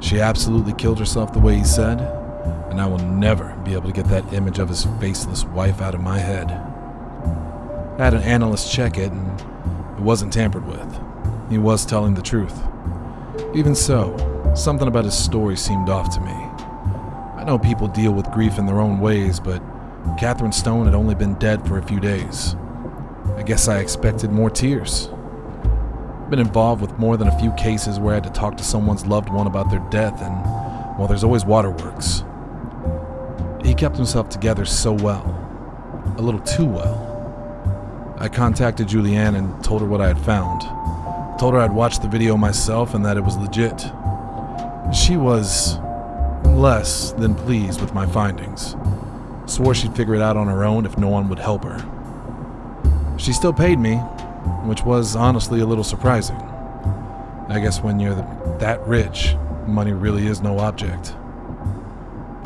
She 0.00 0.20
absolutely 0.20 0.72
killed 0.72 0.98
herself 0.98 1.34
the 1.34 1.38
way 1.38 1.56
he 1.56 1.64
said, 1.64 2.23
and 2.74 2.82
I 2.82 2.86
will 2.86 2.98
never 2.98 3.54
be 3.64 3.72
able 3.74 3.86
to 3.86 3.92
get 3.92 4.08
that 4.08 4.32
image 4.32 4.58
of 4.58 4.68
his 4.68 4.84
faceless 4.98 5.44
wife 5.44 5.80
out 5.80 5.94
of 5.94 6.00
my 6.00 6.18
head. 6.18 6.50
I 6.50 8.04
had 8.06 8.14
an 8.14 8.22
analyst 8.22 8.72
check 8.72 8.98
it, 8.98 9.12
and 9.12 9.40
it 9.96 10.02
wasn't 10.02 10.32
tampered 10.32 10.66
with. 10.66 11.00
He 11.48 11.56
was 11.56 11.86
telling 11.86 12.14
the 12.14 12.20
truth. 12.20 12.60
Even 13.54 13.76
so, 13.76 14.52
something 14.56 14.88
about 14.88 15.04
his 15.04 15.16
story 15.16 15.56
seemed 15.56 15.88
off 15.88 16.12
to 16.16 16.20
me. 16.20 16.32
I 16.32 17.44
know 17.46 17.60
people 17.60 17.86
deal 17.86 18.10
with 18.10 18.32
grief 18.32 18.58
in 18.58 18.66
their 18.66 18.80
own 18.80 18.98
ways, 18.98 19.38
but 19.38 19.62
Catherine 20.18 20.50
Stone 20.50 20.86
had 20.86 20.96
only 20.96 21.14
been 21.14 21.34
dead 21.34 21.64
for 21.68 21.78
a 21.78 21.86
few 21.86 22.00
days. 22.00 22.56
I 23.36 23.44
guess 23.44 23.68
I 23.68 23.78
expected 23.78 24.32
more 24.32 24.50
tears. 24.50 25.10
Been 26.28 26.40
involved 26.40 26.82
with 26.82 26.98
more 26.98 27.16
than 27.16 27.28
a 27.28 27.38
few 27.38 27.52
cases 27.52 28.00
where 28.00 28.14
I 28.14 28.16
had 28.16 28.24
to 28.24 28.30
talk 28.30 28.56
to 28.56 28.64
someone's 28.64 29.06
loved 29.06 29.28
one 29.28 29.46
about 29.46 29.70
their 29.70 29.86
death, 29.90 30.20
and, 30.20 30.98
well, 30.98 31.06
there's 31.06 31.22
always 31.22 31.44
waterworks. 31.44 32.23
Kept 33.84 33.96
himself 33.96 34.30
together 34.30 34.64
so 34.64 34.94
well. 34.94 35.26
A 36.16 36.22
little 36.22 36.40
too 36.40 36.64
well. 36.64 38.16
I 38.18 38.30
contacted 38.30 38.88
Julianne 38.88 39.36
and 39.36 39.62
told 39.62 39.82
her 39.82 39.86
what 39.86 40.00
I 40.00 40.06
had 40.06 40.18
found. 40.18 40.62
Told 41.38 41.52
her 41.52 41.60
I'd 41.60 41.70
watched 41.70 42.00
the 42.00 42.08
video 42.08 42.34
myself 42.34 42.94
and 42.94 43.04
that 43.04 43.18
it 43.18 43.20
was 43.20 43.36
legit. 43.36 43.78
She 44.90 45.18
was 45.18 45.76
less 46.46 47.12
than 47.12 47.34
pleased 47.34 47.82
with 47.82 47.92
my 47.92 48.06
findings. 48.06 48.74
Swore 49.44 49.74
she'd 49.74 49.94
figure 49.94 50.14
it 50.14 50.22
out 50.22 50.38
on 50.38 50.46
her 50.46 50.64
own 50.64 50.86
if 50.86 50.96
no 50.96 51.08
one 51.08 51.28
would 51.28 51.38
help 51.38 51.64
her. 51.64 51.78
She 53.18 53.34
still 53.34 53.52
paid 53.52 53.78
me, 53.78 53.96
which 54.64 54.82
was 54.82 55.14
honestly 55.14 55.60
a 55.60 55.66
little 55.66 55.84
surprising. 55.84 56.40
I 57.50 57.60
guess 57.62 57.82
when 57.82 58.00
you're 58.00 58.14
that 58.60 58.80
rich, 58.86 59.36
money 59.66 59.92
really 59.92 60.26
is 60.26 60.40
no 60.40 60.58
object. 60.58 61.14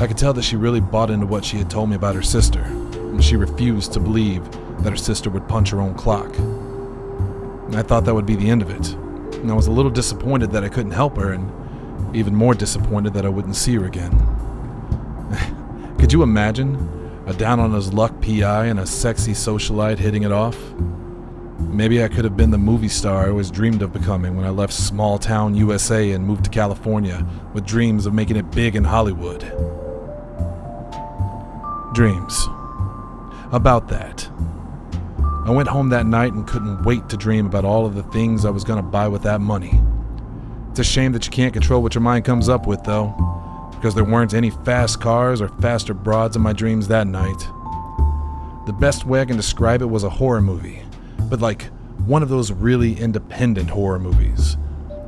I 0.00 0.06
could 0.06 0.16
tell 0.16 0.32
that 0.34 0.42
she 0.42 0.54
really 0.54 0.80
bought 0.80 1.10
into 1.10 1.26
what 1.26 1.44
she 1.44 1.56
had 1.56 1.68
told 1.68 1.90
me 1.90 1.96
about 1.96 2.14
her 2.14 2.22
sister, 2.22 2.60
and 2.60 3.22
she 3.22 3.34
refused 3.34 3.92
to 3.94 4.00
believe 4.00 4.48
that 4.84 4.90
her 4.90 4.96
sister 4.96 5.28
would 5.28 5.48
punch 5.48 5.70
her 5.70 5.80
own 5.80 5.94
clock. 5.94 6.38
And 6.38 7.74
I 7.74 7.82
thought 7.82 8.04
that 8.04 8.14
would 8.14 8.24
be 8.24 8.36
the 8.36 8.48
end 8.48 8.62
of 8.62 8.70
it, 8.70 8.92
and 9.38 9.50
I 9.50 9.54
was 9.54 9.66
a 9.66 9.72
little 9.72 9.90
disappointed 9.90 10.52
that 10.52 10.62
I 10.62 10.68
couldn't 10.68 10.92
help 10.92 11.16
her, 11.16 11.32
and 11.32 11.50
even 12.14 12.32
more 12.32 12.54
disappointed 12.54 13.12
that 13.14 13.26
I 13.26 13.28
wouldn't 13.28 13.56
see 13.56 13.74
her 13.74 13.86
again. 13.86 14.12
could 15.98 16.12
you 16.12 16.22
imagine 16.22 16.76
a 17.26 17.34
down 17.34 17.58
on 17.58 17.72
his 17.72 17.92
luck 17.92 18.22
PI 18.22 18.66
and 18.66 18.78
a 18.78 18.86
sexy 18.86 19.32
socialite 19.32 19.98
hitting 19.98 20.22
it 20.22 20.30
off? 20.30 20.56
Maybe 21.58 22.04
I 22.04 22.08
could 22.08 22.24
have 22.24 22.36
been 22.36 22.52
the 22.52 22.56
movie 22.56 22.88
star 22.88 23.26
I 23.26 23.30
always 23.30 23.50
dreamed 23.50 23.82
of 23.82 23.92
becoming 23.92 24.36
when 24.36 24.46
I 24.46 24.50
left 24.50 24.72
small 24.72 25.18
town 25.18 25.56
USA 25.56 26.12
and 26.12 26.24
moved 26.24 26.44
to 26.44 26.50
California 26.50 27.26
with 27.52 27.66
dreams 27.66 28.06
of 28.06 28.14
making 28.14 28.36
it 28.36 28.52
big 28.52 28.76
in 28.76 28.84
Hollywood. 28.84 29.42
Dreams. 31.98 32.46
About 33.50 33.88
that. 33.88 34.30
I 35.44 35.50
went 35.50 35.68
home 35.68 35.88
that 35.88 36.06
night 36.06 36.32
and 36.32 36.46
couldn't 36.46 36.84
wait 36.84 37.08
to 37.08 37.16
dream 37.16 37.46
about 37.46 37.64
all 37.64 37.86
of 37.86 37.96
the 37.96 38.04
things 38.04 38.44
I 38.44 38.50
was 38.50 38.62
going 38.62 38.76
to 38.76 38.88
buy 38.88 39.08
with 39.08 39.24
that 39.24 39.40
money. 39.40 39.80
It's 40.70 40.78
a 40.78 40.84
shame 40.84 41.10
that 41.10 41.26
you 41.26 41.32
can't 41.32 41.52
control 41.52 41.82
what 41.82 41.96
your 41.96 42.02
mind 42.02 42.24
comes 42.24 42.48
up 42.48 42.68
with, 42.68 42.84
though, 42.84 43.08
because 43.72 43.96
there 43.96 44.04
weren't 44.04 44.32
any 44.32 44.50
fast 44.50 45.00
cars 45.00 45.40
or 45.40 45.48
faster 45.60 45.92
broads 45.92 46.36
in 46.36 46.42
my 46.42 46.52
dreams 46.52 46.86
that 46.86 47.08
night. 47.08 47.40
The 48.66 48.76
best 48.78 49.04
way 49.04 49.20
I 49.20 49.24
can 49.24 49.36
describe 49.36 49.82
it 49.82 49.86
was 49.86 50.04
a 50.04 50.08
horror 50.08 50.40
movie, 50.40 50.84
but 51.28 51.40
like 51.40 51.64
one 52.06 52.22
of 52.22 52.28
those 52.28 52.52
really 52.52 52.96
independent 52.96 53.70
horror 53.70 53.98
movies, 53.98 54.56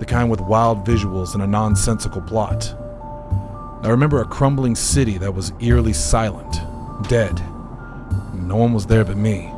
the 0.01 0.07
kind 0.07 0.29
with 0.29 0.41
wild 0.41 0.85
visuals 0.85 1.35
and 1.35 1.43
a 1.45 1.47
nonsensical 1.47 2.23
plot. 2.23 2.75
I 3.85 3.91
remember 3.91 4.21
a 4.21 4.27
crumbling 4.27 4.75
city 4.75 5.19
that 5.19 5.33
was 5.33 5.53
eerily 5.61 5.93
silent, 5.93 6.61
dead. 7.09 7.39
No 8.35 8.57
one 8.57 8.73
was 8.73 8.87
there 8.87 9.05
but 9.05 9.17
me. 9.17 9.53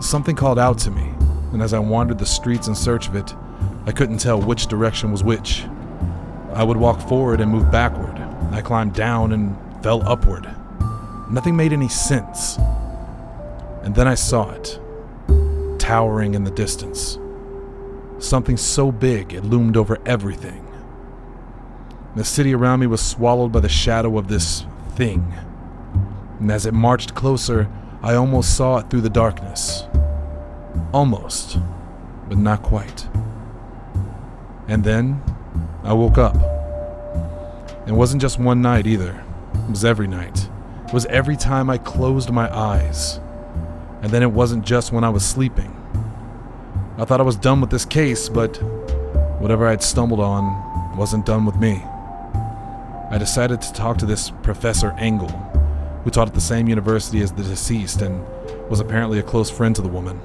Something 0.00 0.36
called 0.36 0.58
out 0.58 0.78
to 0.78 0.90
me, 0.90 1.12
and 1.52 1.62
as 1.62 1.74
I 1.74 1.78
wandered 1.78 2.18
the 2.18 2.26
streets 2.26 2.68
in 2.68 2.74
search 2.74 3.08
of 3.08 3.16
it, 3.16 3.34
I 3.86 3.92
couldn't 3.92 4.18
tell 4.18 4.40
which 4.40 4.66
direction 4.66 5.12
was 5.12 5.22
which. 5.24 5.64
I 6.54 6.64
would 6.64 6.76
walk 6.76 7.00
forward 7.08 7.40
and 7.40 7.50
move 7.50 7.70
backward. 7.70 8.18
I 8.52 8.60
climbed 8.60 8.94
down 8.94 9.32
and 9.32 9.56
fell 9.82 10.06
upward. 10.08 10.48
Nothing 11.30 11.56
made 11.56 11.72
any 11.72 11.88
sense. 11.88 12.56
And 13.82 13.94
then 13.94 14.08
I 14.08 14.14
saw 14.14 14.50
it, 14.50 14.80
towering 15.78 16.34
in 16.34 16.44
the 16.44 16.50
distance. 16.50 17.18
Something 18.18 18.56
so 18.56 18.92
big 18.92 19.32
it 19.32 19.44
loomed 19.44 19.76
over 19.76 19.98
everything. 20.04 20.66
The 22.16 22.24
city 22.24 22.54
around 22.54 22.80
me 22.80 22.86
was 22.86 23.00
swallowed 23.00 23.52
by 23.52 23.60
the 23.60 23.68
shadow 23.68 24.18
of 24.18 24.28
this 24.28 24.64
thing. 24.96 25.32
And 26.40 26.50
as 26.50 26.66
it 26.66 26.74
marched 26.74 27.14
closer, 27.14 27.68
I 28.02 28.14
almost 28.14 28.56
saw 28.56 28.78
it 28.78 28.90
through 28.90 29.02
the 29.02 29.10
darkness. 29.10 29.84
Almost, 30.92 31.58
but 32.28 32.38
not 32.38 32.62
quite. 32.62 33.06
And 34.66 34.82
then 34.82 35.22
I 35.84 35.92
woke 35.92 36.16
up. 36.16 36.34
It 37.86 37.92
wasn't 37.92 38.22
just 38.22 38.38
one 38.38 38.62
night 38.62 38.86
either, 38.86 39.22
it 39.54 39.70
was 39.70 39.84
every 39.84 40.06
night. 40.06 40.48
It 40.86 40.94
was 40.94 41.06
every 41.06 41.36
time 41.36 41.68
I 41.68 41.78
closed 41.78 42.30
my 42.30 42.52
eyes. 42.54 43.20
And 44.02 44.10
then 44.10 44.22
it 44.22 44.32
wasn't 44.32 44.64
just 44.64 44.92
when 44.92 45.04
I 45.04 45.10
was 45.10 45.24
sleeping. 45.24 45.76
I 46.96 47.04
thought 47.04 47.20
I 47.20 47.24
was 47.24 47.36
done 47.36 47.60
with 47.60 47.70
this 47.70 47.84
case, 47.84 48.28
but 48.28 48.56
whatever 49.40 49.66
I'd 49.66 49.82
stumbled 49.82 50.20
on 50.20 50.96
wasn't 50.96 51.26
done 51.26 51.44
with 51.44 51.56
me. 51.56 51.82
I 53.10 53.16
decided 53.18 53.60
to 53.62 53.72
talk 53.72 53.98
to 53.98 54.06
this 54.06 54.30
Professor 54.42 54.94
Engel, 54.98 55.28
who 56.04 56.10
taught 56.10 56.28
at 56.28 56.34
the 56.34 56.40
same 56.40 56.68
university 56.68 57.20
as 57.20 57.32
the 57.32 57.42
deceased 57.42 58.02
and 58.02 58.24
was 58.68 58.80
apparently 58.80 59.18
a 59.18 59.22
close 59.22 59.50
friend 59.50 59.74
to 59.76 59.82
the 59.82 59.88
woman. 59.88 60.20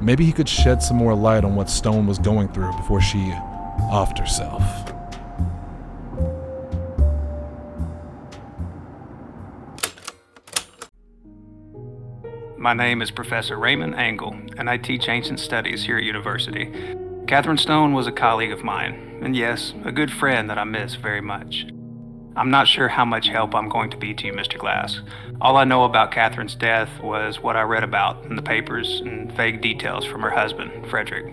Maybe 0.00 0.24
he 0.24 0.32
could 0.32 0.48
shed 0.48 0.82
some 0.82 0.96
more 0.96 1.14
light 1.14 1.44
on 1.44 1.54
what 1.54 1.68
Stone 1.68 2.06
was 2.06 2.18
going 2.18 2.48
through 2.48 2.72
before 2.76 3.00
she 3.00 3.18
offed 3.90 4.18
herself. 4.18 4.62
My 12.56 12.72
name 12.72 13.02
is 13.02 13.10
Professor 13.10 13.58
Raymond 13.58 13.94
Engel, 13.94 14.34
and 14.56 14.70
I 14.70 14.78
teach 14.78 15.08
ancient 15.08 15.38
studies 15.38 15.84
here 15.84 15.98
at 15.98 16.04
university. 16.04 16.72
Catherine 17.26 17.58
Stone 17.58 17.92
was 17.92 18.06
a 18.06 18.12
colleague 18.12 18.52
of 18.52 18.64
mine, 18.64 19.20
and 19.22 19.36
yes, 19.36 19.74
a 19.84 19.92
good 19.92 20.10
friend 20.10 20.48
that 20.48 20.56
I 20.56 20.64
miss 20.64 20.94
very 20.94 21.20
much. 21.20 21.66
I'm 22.36 22.50
not 22.50 22.66
sure 22.66 22.88
how 22.88 23.04
much 23.04 23.28
help 23.28 23.54
I'm 23.54 23.68
going 23.68 23.90
to 23.90 23.96
be 23.96 24.12
to 24.12 24.26
you, 24.26 24.32
Mr. 24.32 24.58
Glass. 24.58 25.00
All 25.40 25.56
I 25.56 25.62
know 25.62 25.84
about 25.84 26.10
Catherine's 26.10 26.56
death 26.56 26.90
was 27.00 27.40
what 27.40 27.54
I 27.54 27.62
read 27.62 27.84
about 27.84 28.24
in 28.24 28.34
the 28.34 28.42
papers 28.42 29.02
and 29.02 29.30
vague 29.30 29.60
details 29.60 30.04
from 30.04 30.20
her 30.22 30.30
husband, 30.30 30.88
Frederick. 30.90 31.32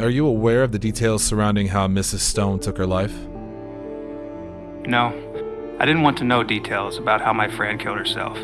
Are 0.00 0.10
you 0.10 0.26
aware 0.26 0.64
of 0.64 0.72
the 0.72 0.80
details 0.80 1.22
surrounding 1.22 1.68
how 1.68 1.86
Mrs. 1.86 2.18
Stone 2.18 2.58
took 2.58 2.76
her 2.76 2.86
life? 2.86 3.14
No, 4.84 5.76
I 5.78 5.86
didn't 5.86 6.02
want 6.02 6.18
to 6.18 6.24
know 6.24 6.42
details 6.42 6.98
about 6.98 7.20
how 7.20 7.32
my 7.32 7.48
friend 7.48 7.78
killed 7.78 7.98
herself. 7.98 8.36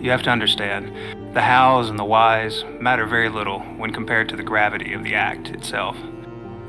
You 0.00 0.10
have 0.10 0.22
to 0.22 0.30
understand, 0.30 1.34
the 1.34 1.42
hows 1.42 1.90
and 1.90 1.98
the 1.98 2.04
whys 2.04 2.64
matter 2.80 3.04
very 3.04 3.28
little 3.28 3.60
when 3.60 3.92
compared 3.92 4.30
to 4.30 4.36
the 4.36 4.42
gravity 4.42 4.94
of 4.94 5.04
the 5.04 5.14
act 5.14 5.48
itself. 5.48 5.98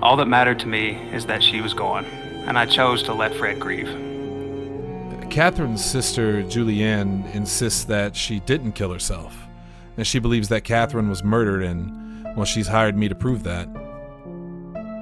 All 0.02 0.18
that 0.18 0.28
mattered 0.28 0.60
to 0.60 0.68
me 0.68 0.96
is 1.14 1.26
that 1.28 1.42
she 1.42 1.62
was 1.62 1.74
gone, 1.74 2.04
and 2.48 2.58
I 2.60 2.66
chose 2.66 3.02
to 3.04 3.14
let 3.14 3.34
Fred 3.34 3.62
grieve. 3.62 4.15
Catherine's 5.30 5.84
sister, 5.84 6.44
Julianne, 6.44 7.34
insists 7.34 7.84
that 7.86 8.16
she 8.16 8.40
didn't 8.42 8.74
kill 8.74 8.92
herself, 8.92 9.36
and 9.98 10.06
she 10.06 10.20
believes 10.20 10.50
that 10.50 10.64
Catherine 10.64 11.10
was 11.10 11.24
murdered, 11.24 11.64
and, 11.64 12.26
well, 12.36 12.46
she's 12.46 12.68
hired 12.68 12.98
me 12.98 13.08
to 13.10 13.16
prove 13.16 13.44
that. 13.44 13.68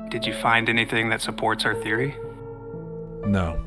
Did 0.10 0.26
you 0.26 0.34
find 0.34 0.70
anything 0.70 1.10
that 1.10 1.22
supports 1.22 1.64
her 1.64 1.76
theory? 1.82 2.16
No. 3.26 3.64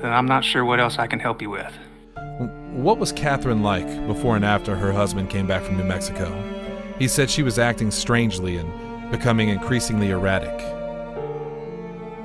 Then 0.00 0.12
I'm 0.12 0.26
not 0.26 0.44
sure 0.44 0.64
what 0.64 0.80
else 0.80 0.98
I 0.98 1.06
can 1.06 1.18
help 1.18 1.42
you 1.42 1.50
with. 1.50 1.72
What 2.72 2.98
was 2.98 3.12
Catherine 3.12 3.62
like 3.62 3.86
before 4.06 4.36
and 4.36 4.44
after 4.44 4.76
her 4.76 4.92
husband 4.92 5.30
came 5.30 5.46
back 5.46 5.62
from 5.62 5.76
New 5.76 5.84
Mexico? 5.84 6.30
He 6.98 7.08
said 7.08 7.30
she 7.30 7.42
was 7.42 7.58
acting 7.58 7.90
strangely 7.90 8.58
and 8.58 9.10
becoming 9.10 9.48
increasingly 9.48 10.10
erratic. 10.10 10.58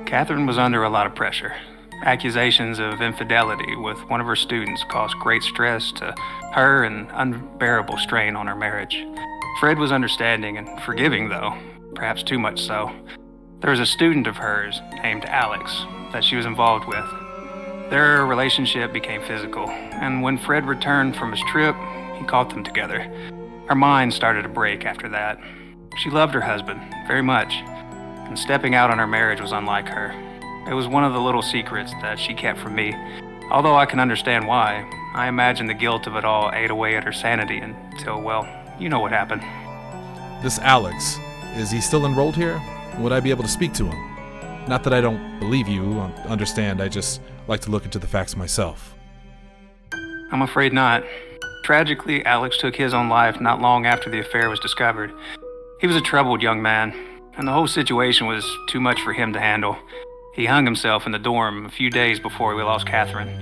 Catherine 0.06 0.46
was 0.46 0.58
under 0.58 0.82
a 0.84 0.90
lot 0.90 1.06
of 1.06 1.14
pressure. 1.14 1.54
Accusations 2.04 2.80
of 2.80 3.00
infidelity 3.00 3.76
with 3.76 3.98
one 4.10 4.20
of 4.20 4.26
her 4.26 4.34
students 4.34 4.82
caused 4.90 5.16
great 5.20 5.42
stress 5.44 5.92
to 5.92 6.12
her 6.52 6.82
and 6.82 7.08
unbearable 7.12 7.96
strain 7.96 8.34
on 8.34 8.48
her 8.48 8.56
marriage. 8.56 9.04
Fred 9.60 9.78
was 9.78 9.92
understanding 9.92 10.58
and 10.58 10.80
forgiving, 10.82 11.28
though, 11.28 11.56
perhaps 11.94 12.24
too 12.24 12.40
much 12.40 12.60
so. 12.60 12.90
There 13.60 13.70
was 13.70 13.78
a 13.78 13.86
student 13.86 14.26
of 14.26 14.36
hers 14.36 14.80
named 15.04 15.26
Alex 15.26 15.84
that 16.12 16.24
she 16.24 16.34
was 16.34 16.44
involved 16.44 16.88
with. 16.88 17.04
Their 17.88 18.26
relationship 18.26 18.92
became 18.92 19.22
physical, 19.22 19.68
and 19.68 20.22
when 20.22 20.38
Fred 20.38 20.66
returned 20.66 21.14
from 21.14 21.30
his 21.30 21.42
trip, 21.52 21.76
he 22.18 22.24
caught 22.24 22.50
them 22.50 22.64
together. 22.64 23.00
Her 23.68 23.76
mind 23.76 24.12
started 24.12 24.42
to 24.42 24.48
break 24.48 24.84
after 24.84 25.08
that. 25.10 25.38
She 25.98 26.10
loved 26.10 26.34
her 26.34 26.40
husband 26.40 26.80
very 27.06 27.22
much, 27.22 27.54
and 27.54 28.36
stepping 28.36 28.74
out 28.74 28.90
on 28.90 28.98
her 28.98 29.06
marriage 29.06 29.40
was 29.40 29.52
unlike 29.52 29.86
her. 29.86 30.12
It 30.68 30.74
was 30.74 30.86
one 30.86 31.04
of 31.04 31.12
the 31.12 31.20
little 31.20 31.42
secrets 31.42 31.92
that 32.02 32.18
she 32.18 32.34
kept 32.34 32.58
from 32.58 32.74
me. 32.74 32.94
Although 33.50 33.76
I 33.76 33.84
can 33.84 34.00
understand 34.00 34.46
why, 34.46 34.88
I 35.14 35.28
imagine 35.28 35.66
the 35.66 35.74
guilt 35.74 36.06
of 36.06 36.16
it 36.16 36.24
all 36.24 36.50
ate 36.54 36.70
away 36.70 36.96
at 36.96 37.04
her 37.04 37.12
sanity 37.12 37.58
until, 37.58 38.20
well, 38.22 38.48
you 38.78 38.88
know 38.88 39.00
what 39.00 39.12
happened. 39.12 39.42
This 40.42 40.58
Alex, 40.60 41.18
is 41.54 41.70
he 41.70 41.80
still 41.80 42.06
enrolled 42.06 42.36
here? 42.36 42.62
Would 42.98 43.12
I 43.12 43.20
be 43.20 43.30
able 43.30 43.42
to 43.42 43.48
speak 43.48 43.72
to 43.74 43.86
him? 43.86 44.68
Not 44.68 44.84
that 44.84 44.92
I 44.92 45.00
don't 45.00 45.40
believe 45.40 45.68
you, 45.68 46.00
understand, 46.26 46.80
I 46.80 46.88
just 46.88 47.20
like 47.48 47.60
to 47.62 47.70
look 47.70 47.84
into 47.84 47.98
the 47.98 48.06
facts 48.06 48.36
myself. 48.36 48.94
I'm 50.30 50.42
afraid 50.42 50.72
not. 50.72 51.02
Tragically, 51.64 52.24
Alex 52.24 52.56
took 52.56 52.74
his 52.74 52.94
own 52.94 53.08
life 53.08 53.40
not 53.40 53.60
long 53.60 53.84
after 53.84 54.08
the 54.08 54.20
affair 54.20 54.48
was 54.48 54.60
discovered. 54.60 55.12
He 55.80 55.86
was 55.86 55.96
a 55.96 56.00
troubled 56.00 56.40
young 56.40 56.62
man, 56.62 56.94
and 57.36 57.46
the 57.46 57.52
whole 57.52 57.66
situation 57.66 58.26
was 58.26 58.48
too 58.68 58.80
much 58.80 59.00
for 59.00 59.12
him 59.12 59.32
to 59.32 59.40
handle. 59.40 59.76
He 60.32 60.46
hung 60.46 60.64
himself 60.64 61.04
in 61.04 61.12
the 61.12 61.18
dorm 61.18 61.66
a 61.66 61.68
few 61.68 61.90
days 61.90 62.18
before 62.18 62.54
we 62.54 62.62
lost 62.62 62.86
Catherine. 62.86 63.38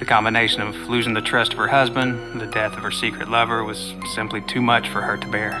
The 0.00 0.04
combination 0.04 0.60
of 0.60 0.74
losing 0.88 1.14
the 1.14 1.20
trust 1.20 1.52
of 1.52 1.58
her 1.58 1.68
husband 1.68 2.18
and 2.32 2.40
the 2.40 2.48
death 2.48 2.72
of 2.72 2.82
her 2.82 2.90
secret 2.90 3.28
lover 3.28 3.62
was 3.62 3.94
simply 4.12 4.40
too 4.42 4.60
much 4.60 4.88
for 4.88 5.00
her 5.02 5.16
to 5.16 5.26
bear. 5.28 5.52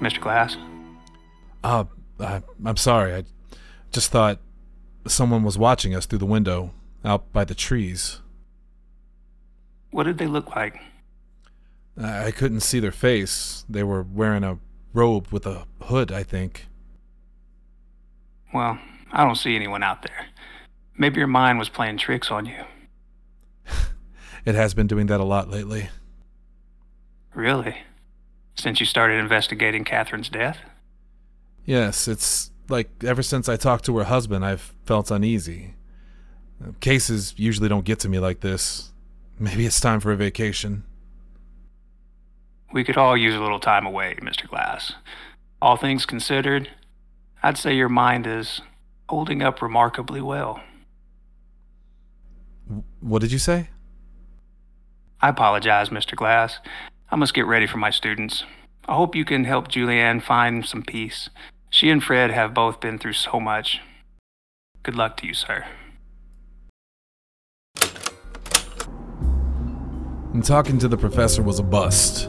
Mr. 0.00 0.18
Glass? 0.18 0.56
Uh, 1.62 1.84
I, 2.18 2.42
I'm 2.64 2.78
sorry. 2.78 3.14
I 3.14 3.24
just 3.92 4.10
thought 4.10 4.38
someone 5.06 5.42
was 5.42 5.58
watching 5.58 5.94
us 5.94 6.06
through 6.06 6.20
the 6.20 6.26
window 6.26 6.72
out 7.04 7.30
by 7.34 7.44
the 7.44 7.54
trees. 7.54 8.20
What 9.90 10.04
did 10.04 10.16
they 10.16 10.26
look 10.26 10.56
like? 10.56 10.80
I 12.02 12.30
couldn't 12.30 12.60
see 12.60 12.80
their 12.80 12.92
face. 12.92 13.66
They 13.68 13.82
were 13.82 14.02
wearing 14.02 14.42
a 14.42 14.58
robe 14.94 15.26
with 15.30 15.44
a 15.44 15.66
hood, 15.82 16.10
I 16.10 16.22
think. 16.22 16.68
Well, 18.52 18.78
I 19.12 19.24
don't 19.24 19.36
see 19.36 19.56
anyone 19.56 19.82
out 19.82 20.02
there. 20.02 20.26
Maybe 20.96 21.18
your 21.18 21.26
mind 21.26 21.58
was 21.58 21.68
playing 21.68 21.98
tricks 21.98 22.30
on 22.30 22.46
you. 22.46 22.64
it 24.44 24.54
has 24.54 24.74
been 24.74 24.86
doing 24.86 25.06
that 25.06 25.20
a 25.20 25.24
lot 25.24 25.48
lately. 25.48 25.88
Really? 27.34 27.76
Since 28.54 28.80
you 28.80 28.86
started 28.86 29.18
investigating 29.18 29.84
Catherine's 29.84 30.28
death? 30.28 30.58
Yes, 31.64 32.08
it's 32.08 32.50
like 32.68 32.90
ever 33.04 33.22
since 33.22 33.48
I 33.48 33.56
talked 33.56 33.84
to 33.86 33.96
her 33.98 34.04
husband, 34.04 34.44
I've 34.44 34.74
felt 34.84 35.10
uneasy. 35.10 35.74
Cases 36.80 37.34
usually 37.36 37.68
don't 37.68 37.84
get 37.84 38.00
to 38.00 38.08
me 38.08 38.18
like 38.18 38.40
this. 38.40 38.92
Maybe 39.38 39.64
it's 39.64 39.80
time 39.80 40.00
for 40.00 40.12
a 40.12 40.16
vacation. 40.16 40.84
We 42.72 42.84
could 42.84 42.98
all 42.98 43.16
use 43.16 43.34
a 43.34 43.40
little 43.40 43.58
time 43.58 43.86
away, 43.86 44.16
Mr. 44.20 44.46
Glass. 44.46 44.92
All 45.62 45.76
things 45.76 46.06
considered, 46.06 46.70
I'd 47.42 47.58
say 47.58 47.74
your 47.74 47.88
mind 47.88 48.26
is 48.26 48.60
holding 49.08 49.42
up 49.42 49.62
remarkably 49.62 50.20
well. 50.20 50.60
What 53.00 53.20
did 53.22 53.32
you 53.32 53.38
say? 53.38 53.70
I 55.20 55.28
apologize, 55.28 55.88
Mr. 55.88 56.14
Glass. 56.14 56.58
I 57.10 57.16
must 57.16 57.34
get 57.34 57.46
ready 57.46 57.66
for 57.66 57.78
my 57.78 57.90
students. 57.90 58.44
I 58.86 58.94
hope 58.94 59.14
you 59.14 59.24
can 59.24 59.44
help 59.44 59.68
Julianne 59.68 60.22
find 60.22 60.64
some 60.66 60.82
peace. 60.82 61.28
She 61.68 61.90
and 61.90 62.02
Fred 62.02 62.30
have 62.30 62.54
both 62.54 62.80
been 62.80 62.98
through 62.98 63.14
so 63.14 63.40
much. 63.40 63.80
Good 64.82 64.96
luck 64.96 65.16
to 65.18 65.26
you, 65.26 65.34
sir. 65.34 65.66
And 70.32 70.44
talking 70.44 70.78
to 70.78 70.88
the 70.88 70.96
professor 70.96 71.42
was 71.42 71.58
a 71.58 71.62
bust. 71.62 72.28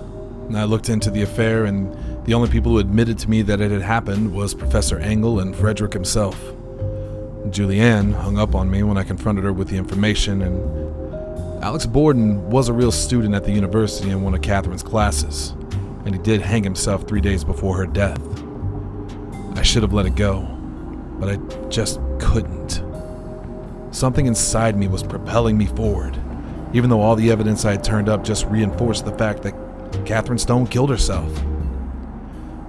I 0.53 0.65
looked 0.65 0.89
into 0.89 1.09
the 1.09 1.21
affair, 1.21 1.65
and 1.65 1.95
the 2.25 2.33
only 2.33 2.49
people 2.49 2.73
who 2.73 2.77
admitted 2.77 3.17
to 3.19 3.29
me 3.29 3.41
that 3.41 3.61
it 3.61 3.71
had 3.71 3.81
happened 3.81 4.33
was 4.33 4.53
Professor 4.53 4.99
Engel 4.99 5.39
and 5.39 5.55
Frederick 5.55 5.93
himself. 5.93 6.39
Julianne 7.49 8.13
hung 8.13 8.37
up 8.37 8.53
on 8.53 8.69
me 8.69 8.83
when 8.83 8.97
I 8.97 9.03
confronted 9.03 9.43
her 9.43 9.51
with 9.51 9.69
the 9.69 9.77
information, 9.77 10.43
and 10.43 11.63
Alex 11.63 11.85
Borden 11.85 12.49
was 12.49 12.69
a 12.69 12.73
real 12.73 12.91
student 12.91 13.33
at 13.33 13.43
the 13.43 13.51
university 13.51 14.11
in 14.11 14.21
one 14.21 14.35
of 14.35 14.41
Catherine's 14.41 14.83
classes, 14.83 15.51
and 16.05 16.13
he 16.13 16.21
did 16.21 16.41
hang 16.41 16.63
himself 16.63 17.07
three 17.07 17.21
days 17.21 17.43
before 17.43 17.75
her 17.77 17.87
death. 17.87 18.21
I 19.55 19.63
should 19.63 19.81
have 19.81 19.93
let 19.93 20.05
it 20.05 20.15
go, 20.15 20.41
but 21.19 21.29
I 21.29 21.37
just 21.69 21.99
couldn't. 22.19 22.83
Something 23.91 24.27
inside 24.27 24.77
me 24.77 24.87
was 24.87 25.03
propelling 25.03 25.57
me 25.57 25.65
forward, 25.65 26.17
even 26.73 26.89
though 26.89 27.01
all 27.01 27.15
the 27.15 27.31
evidence 27.31 27.65
I 27.65 27.71
had 27.71 27.83
turned 27.83 28.09
up 28.09 28.23
just 28.23 28.45
reinforced 28.45 29.05
the 29.05 29.17
fact 29.17 29.41
that 29.43 29.55
Catherine 30.05 30.39
Stone 30.39 30.67
killed 30.67 30.89
herself. 30.89 31.29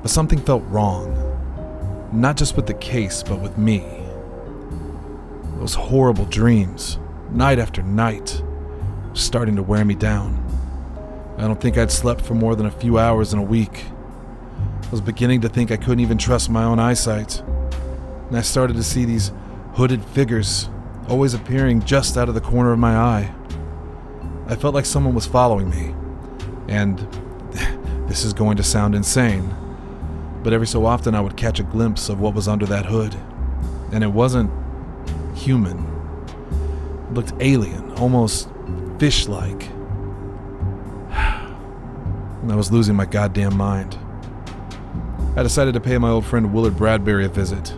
But 0.03 0.11
something 0.11 0.41
felt 0.41 0.65
wrong, 0.67 2.11
not 2.13 2.37
just 2.37 2.57
with 2.57 2.67
the 2.67 2.75
case, 2.75 3.23
but 3.23 3.41
with 3.41 3.57
me. 3.57 4.03
Those 5.59 5.75
horrible 5.75 6.25
dreams, 6.25 6.99
night 7.31 7.61
after 7.61 7.83
night, 7.83 8.43
starting 9.15 9.57
to 9.57 9.63
wear 9.63 9.85
me 9.85 9.95
down. 9.95 10.43
I 11.39 11.43
don't 11.43 11.61
think 11.61 11.79
I'd 11.79 11.91
slept 11.91 12.21
for 12.21 12.35
more 12.35 12.55
than 12.55 12.67
a 12.67 12.71
few 12.71 12.99
hours 12.99 13.33
in 13.33 13.39
a 13.39 13.43
week. 13.43 13.85
I 14.83 14.91
was 14.91 15.01
beginning 15.01 15.41
to 15.43 15.49
think 15.49 15.71
I 15.71 15.77
couldn't 15.77 16.01
even 16.01 16.19
trust 16.19 16.51
my 16.51 16.65
own 16.65 16.79
eyesight. 16.79 17.41
And 18.29 18.37
I 18.37 18.43
started 18.43 18.77
to 18.77 18.83
see 18.83 19.05
these 19.05 19.33
hooded 19.75 20.05
figures 20.05 20.69
always 21.09 21.35
appearing 21.35 21.83
just 21.83 22.17
out 22.17 22.29
of 22.29 22.35
the 22.35 22.41
corner 22.41 22.73
of 22.73 22.79
my 22.79 22.97
eye. 22.97 23.35
I 24.47 24.57
felt 24.57 24.75
like 24.75 24.85
someone 24.85 25.15
was 25.15 25.27
following 25.27 25.71
me. 25.71 25.95
And 26.69 26.99
this 28.09 28.25
is 28.25 28.33
going 28.33 28.57
to 28.57 28.63
sound 28.63 28.95
insane, 28.95 29.55
but 30.43 30.53
every 30.53 30.67
so 30.67 30.85
often 30.85 31.15
I 31.15 31.21
would 31.21 31.37
catch 31.37 31.61
a 31.61 31.63
glimpse 31.63 32.09
of 32.09 32.21
what 32.21 32.35
was 32.35 32.49
under 32.49 32.67
that 32.67 32.87
hood. 32.87 33.17
And 33.93 34.03
it 34.03 34.09
wasn't 34.09 34.51
human, 35.37 35.79
it 37.09 37.15
looked 37.15 37.33
alien, 37.41 37.93
almost 37.93 38.49
fish 38.99 39.29
like. 39.29 39.69
I 41.13 42.55
was 42.57 42.73
losing 42.73 42.97
my 42.97 43.07
goddamn 43.07 43.57
mind. 43.57 43.99
I 45.37 45.43
decided 45.43 45.75
to 45.75 45.81
pay 45.81 45.97
my 45.99 46.11
old 46.11 46.27
friend 46.27 46.53
Willard 46.53 46.77
Bradbury 46.77 47.25
a 47.25 47.29
visit. 47.29 47.75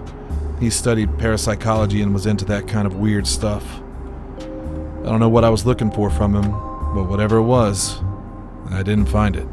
He 0.58 0.70
studied 0.70 1.18
parapsychology 1.18 2.02
and 2.02 2.12
was 2.12 2.26
into 2.26 2.44
that 2.46 2.66
kind 2.66 2.86
of 2.86 2.96
weird 2.96 3.26
stuff. 3.26 3.80
I 4.38 5.08
don't 5.08 5.20
know 5.20 5.28
what 5.28 5.44
I 5.44 5.50
was 5.50 5.66
looking 5.66 5.90
for 5.90 6.10
from 6.10 6.34
him, 6.34 6.50
but 6.94 7.04
whatever 7.04 7.36
it 7.36 7.42
was, 7.42 8.00
I 8.70 8.82
didn't 8.82 9.06
find 9.06 9.36
it. 9.36 9.46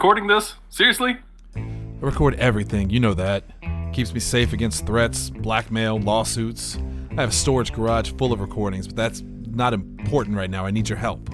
Recording 0.00 0.26
this? 0.26 0.54
Seriously? 0.70 1.18
I 1.54 1.60
record 2.00 2.34
everything, 2.36 2.88
you 2.88 3.00
know 3.00 3.12
that. 3.12 3.44
Keeps 3.92 4.14
me 4.14 4.20
safe 4.20 4.54
against 4.54 4.86
threats, 4.86 5.28
blackmail, 5.28 6.00
lawsuits. 6.00 6.78
I 7.10 7.20
have 7.20 7.28
a 7.28 7.32
storage 7.32 7.70
garage 7.70 8.10
full 8.12 8.32
of 8.32 8.40
recordings, 8.40 8.86
but 8.86 8.96
that's 8.96 9.20
not 9.20 9.74
important 9.74 10.38
right 10.38 10.48
now. 10.48 10.64
I 10.64 10.70
need 10.70 10.88
your 10.88 10.96
help. 10.96 11.28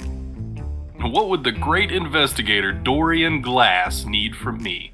What 1.00 1.28
would 1.28 1.44
the 1.44 1.52
great 1.52 1.92
investigator 1.92 2.72
Dorian 2.72 3.40
Glass 3.40 4.04
need 4.04 4.34
from 4.34 4.60
me? 4.60 4.92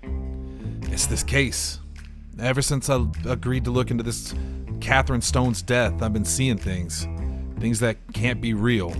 It's 0.93 1.07
this 1.07 1.23
case. 1.23 1.81
Ever 2.39 2.61
since 2.61 2.91
I 2.91 3.07
agreed 3.25 3.65
to 3.65 3.71
look 3.71 3.91
into 3.91 4.05
this 4.05 4.35
Catherine 4.83 5.23
Stone's 5.23 5.63
death, 5.63 6.03
I've 6.03 6.13
been 6.13 6.27
seeing 6.27 6.59
things. 6.59 7.09
Things 7.59 7.81
that 7.81 7.97
can't 8.13 8.43
be 8.43 8.53
real. 8.53 8.91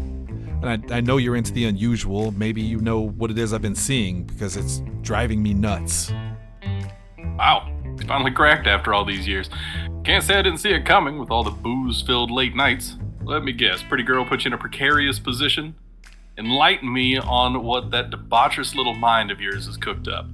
And 0.63 0.93
I, 0.93 0.99
I 0.99 1.01
know 1.01 1.17
you're 1.17 1.37
into 1.37 1.53
the 1.53 1.65
unusual. 1.65 2.31
Maybe 2.33 2.63
you 2.63 2.79
know 2.79 3.01
what 3.01 3.31
it 3.31 3.39
is 3.39 3.53
I've 3.53 3.63
been 3.63 3.75
seeing 3.75 4.25
because 4.25 4.57
it's 4.57 4.81
driving 5.03 5.43
me 5.43 5.55
nuts. 5.55 6.13
Wow, 7.37 7.69
finally 8.07 8.31
cracked 8.31 8.67
after 8.67 8.95
all 8.95 9.05
these 9.05 9.27
years. 9.27 9.51
Can't 10.05 10.23
say 10.23 10.35
I 10.35 10.43
didn't 10.43 10.59
see 10.59 10.71
it 10.71 10.85
coming 10.85 11.19
with 11.19 11.31
all 11.31 11.43
the 11.43 11.51
booze 11.51 12.03
filled 12.03 12.31
late 12.31 12.55
nights. 12.55 12.97
Let 13.25 13.45
me 13.45 13.53
guess, 13.53 13.83
pretty 13.83 14.05
girl 14.05 14.25
put 14.25 14.45
you 14.45 14.49
in 14.49 14.53
a 14.53 14.59
precarious 14.59 15.19
position? 15.19 15.75
Enlighten 16.39 16.93
me 16.93 17.19
on 17.19 17.63
what 17.63 17.91
that 17.91 18.11
debaucherous 18.11 18.75
little 18.75 18.95
mind 18.95 19.31
of 19.31 19.41
yours 19.41 19.67
has 19.67 19.77
cooked 19.77 20.09
up. 20.09 20.27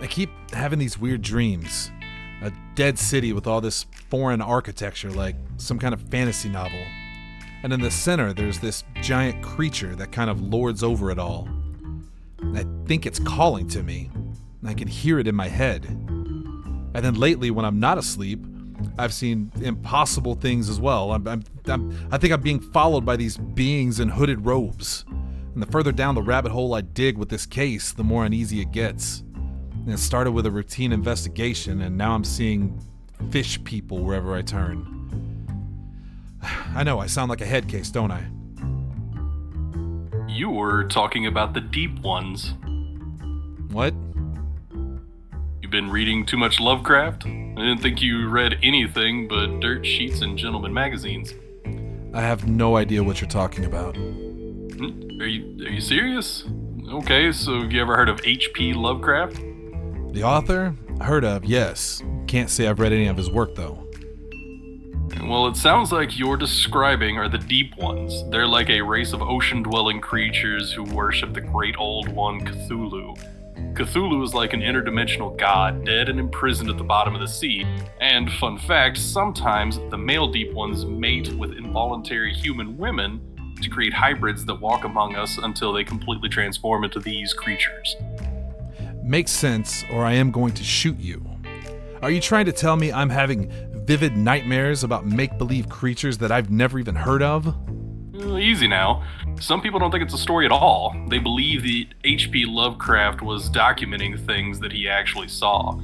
I 0.00 0.06
keep 0.06 0.30
having 0.52 0.78
these 0.78 0.98
weird 0.98 1.22
dreams. 1.22 1.90
A 2.42 2.52
dead 2.74 2.98
city 2.98 3.32
with 3.32 3.46
all 3.46 3.60
this 3.60 3.84
foreign 4.10 4.40
architecture, 4.40 5.10
like 5.10 5.36
some 5.56 5.78
kind 5.78 5.92
of 5.92 6.00
fantasy 6.02 6.48
novel. 6.48 6.80
And 7.62 7.72
in 7.72 7.80
the 7.80 7.90
center, 7.90 8.32
there's 8.32 8.60
this 8.60 8.84
giant 9.00 9.42
creature 9.42 9.96
that 9.96 10.12
kind 10.12 10.30
of 10.30 10.40
lords 10.40 10.82
over 10.82 11.10
it 11.10 11.18
all. 11.18 11.48
I 12.54 12.64
think 12.86 13.04
it's 13.04 13.18
calling 13.18 13.68
to 13.68 13.82
me. 13.82 14.10
I 14.64 14.74
can 14.74 14.88
hear 14.88 15.18
it 15.18 15.26
in 15.26 15.34
my 15.34 15.48
head. 15.48 15.84
And 15.84 16.94
then 16.94 17.14
lately, 17.14 17.50
when 17.50 17.64
I'm 17.64 17.80
not 17.80 17.98
asleep, 17.98 18.44
I've 18.98 19.12
seen 19.12 19.50
impossible 19.60 20.36
things 20.36 20.68
as 20.68 20.80
well. 20.80 21.12
I'm, 21.12 21.26
I'm, 21.26 21.44
I'm, 21.66 22.08
I 22.12 22.18
think 22.18 22.32
I'm 22.32 22.40
being 22.40 22.60
followed 22.60 23.04
by 23.04 23.16
these 23.16 23.36
beings 23.36 23.98
in 24.00 24.08
hooded 24.08 24.46
robes. 24.46 25.04
And 25.54 25.62
the 25.62 25.66
further 25.66 25.92
down 25.92 26.14
the 26.14 26.22
rabbit 26.22 26.52
hole 26.52 26.74
I 26.74 26.82
dig 26.82 27.18
with 27.18 27.28
this 27.28 27.44
case, 27.46 27.92
the 27.92 28.04
more 28.04 28.24
uneasy 28.24 28.60
it 28.60 28.70
gets. 28.70 29.24
And 29.74 29.92
it 29.92 29.98
started 29.98 30.32
with 30.32 30.46
a 30.46 30.50
routine 30.50 30.92
investigation, 30.92 31.82
and 31.82 31.96
now 31.96 32.14
I'm 32.14 32.24
seeing 32.24 32.80
fish 33.30 33.62
people 33.64 33.98
wherever 34.04 34.34
I 34.34 34.42
turn. 34.42 34.97
I 36.74 36.82
know, 36.84 36.98
I 36.98 37.06
sound 37.06 37.30
like 37.30 37.40
a 37.40 37.46
head 37.46 37.68
case, 37.68 37.90
don't 37.90 38.10
I? 38.10 38.26
You 40.28 40.50
were 40.50 40.84
talking 40.84 41.26
about 41.26 41.54
the 41.54 41.60
deep 41.60 41.98
ones. 42.00 42.54
What? 43.70 43.94
You've 45.60 45.70
been 45.70 45.90
reading 45.90 46.24
too 46.24 46.36
much 46.36 46.60
Lovecraft? 46.60 47.26
I 47.26 47.28
didn't 47.28 47.78
think 47.78 48.00
you 48.00 48.28
read 48.28 48.58
anything 48.62 49.28
but 49.28 49.60
dirt 49.60 49.84
sheets 49.84 50.20
and 50.20 50.38
gentleman 50.38 50.72
magazines. 50.72 51.34
I 52.14 52.22
have 52.22 52.48
no 52.48 52.76
idea 52.76 53.02
what 53.02 53.20
you're 53.20 53.28
talking 53.28 53.64
about. 53.64 53.96
Hmm? 53.96 55.20
Are 55.20 55.26
you 55.26 55.66
are 55.66 55.70
you 55.70 55.80
serious? 55.80 56.44
Okay, 56.88 57.32
so 57.32 57.62
have 57.62 57.72
you 57.72 57.82
ever 57.82 57.96
heard 57.96 58.08
of 58.08 58.20
H.P. 58.24 58.72
Lovecraft? 58.72 59.36
The 60.12 60.22
author? 60.22 60.74
Heard 61.02 61.24
of, 61.24 61.44
yes. 61.44 62.02
Can't 62.26 62.48
say 62.48 62.66
I've 62.66 62.80
read 62.80 62.92
any 62.92 63.08
of 63.08 63.16
his 63.16 63.30
work, 63.30 63.54
though. 63.54 63.87
Well, 65.22 65.46
it 65.48 65.56
sounds 65.56 65.92
like 65.92 66.18
you're 66.18 66.36
describing 66.36 67.18
are 67.18 67.28
the 67.28 67.38
deep 67.38 67.76
ones. 67.76 68.24
They're 68.30 68.46
like 68.46 68.70
a 68.70 68.80
race 68.80 69.12
of 69.12 69.20
ocean 69.20 69.62
dwelling 69.62 70.00
creatures 70.00 70.72
who 70.72 70.84
worship 70.84 71.34
the 71.34 71.40
great 71.40 71.76
old 71.76 72.08
one 72.08 72.40
Cthulhu. 72.40 73.18
Cthulhu 73.74 74.24
is 74.24 74.32
like 74.32 74.52
an 74.52 74.60
interdimensional 74.60 75.36
god, 75.36 75.84
dead 75.84 76.08
and 76.08 76.18
imprisoned 76.18 76.70
at 76.70 76.78
the 76.78 76.84
bottom 76.84 77.14
of 77.14 77.20
the 77.20 77.28
sea. 77.28 77.66
And, 78.00 78.32
fun 78.34 78.58
fact, 78.58 78.96
sometimes 78.96 79.78
the 79.90 79.98
male 79.98 80.28
deep 80.28 80.52
ones 80.52 80.84
mate 80.84 81.32
with 81.34 81.52
involuntary 81.52 82.32
human 82.32 82.76
women 82.78 83.20
to 83.60 83.68
create 83.68 83.92
hybrids 83.92 84.44
that 84.44 84.54
walk 84.54 84.84
among 84.84 85.16
us 85.16 85.36
until 85.38 85.72
they 85.72 85.84
completely 85.84 86.28
transform 86.28 86.84
into 86.84 87.00
these 87.00 87.32
creatures. 87.32 87.96
Makes 89.02 89.32
sense, 89.32 89.84
or 89.92 90.04
I 90.04 90.12
am 90.12 90.30
going 90.30 90.54
to 90.54 90.64
shoot 90.64 90.98
you. 90.98 91.24
Are 92.00 92.10
you 92.10 92.20
trying 92.20 92.46
to 92.46 92.52
tell 92.52 92.76
me 92.76 92.92
I'm 92.92 93.10
having 93.10 93.50
vivid 93.88 94.18
nightmares 94.18 94.84
about 94.84 95.06
make 95.06 95.38
believe 95.38 95.66
creatures 95.70 96.18
that 96.18 96.30
I've 96.30 96.50
never 96.50 96.78
even 96.78 96.94
heard 96.94 97.22
of? 97.22 97.46
Uh, 98.14 98.36
Easy 98.36 98.68
now. 98.68 99.02
Some 99.40 99.62
people 99.62 99.80
don't 99.80 99.90
think 99.90 100.04
it's 100.04 100.12
a 100.12 100.18
story 100.18 100.44
at 100.44 100.52
all. 100.52 100.94
They 101.08 101.18
believe 101.18 101.62
that 101.62 101.94
H.P. 102.04 102.44
Lovecraft 102.44 103.22
was 103.22 103.48
documenting 103.48 104.26
things 104.26 104.60
that 104.60 104.72
he 104.72 104.90
actually 104.90 105.28
saw. 105.28 105.80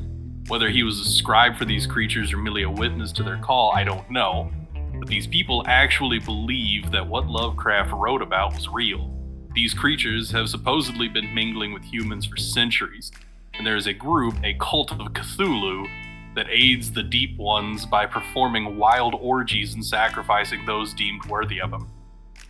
Whether 0.49 0.69
he 0.69 0.83
was 0.83 1.01
a 1.01 1.05
scribe 1.07 1.57
for 1.57 1.65
these 1.65 1.87
creatures 1.87 2.31
or 2.31 2.37
merely 2.37 2.65
a 2.65 2.69
witness 2.69 3.11
to 3.13 3.23
their 3.23 3.39
call, 3.39 3.73
I 3.73 3.85
don't 3.85 4.11
know. 4.11 4.53
But 4.99 5.09
these 5.09 5.27
people 5.27 5.65
actually 5.67 6.19
believe 6.19 6.91
that 6.91 7.07
what 7.07 7.27
Lovecraft 7.27 7.91
wrote 7.93 8.21
about 8.21 8.53
was 8.53 8.69
real. 8.69 9.19
These 9.55 9.73
creatures 9.73 10.31
have 10.31 10.51
supposedly 10.51 11.09
been 11.09 11.35
mingling 11.35 11.73
with 11.73 11.85
humans 11.85 12.27
for 12.27 12.37
centuries, 12.37 13.11
and 13.55 13.67
there 13.67 13.77
is 13.77 13.87
a 13.87 13.95
group, 13.95 14.35
a 14.45 14.53
cult 14.61 14.93
of 14.93 14.99
Cthulhu, 15.15 15.89
that 16.35 16.47
aids 16.51 16.91
the 16.91 17.03
Deep 17.03 17.37
Ones 17.39 17.87
by 17.87 18.07
performing 18.07 18.77
wild 18.77 19.15
orgies 19.21 19.75
and 19.75 19.85
sacrificing 19.85 20.65
those 20.67 20.95
deemed 20.95 21.25
worthy 21.27 21.61
of 21.61 21.71
them. 21.71 21.91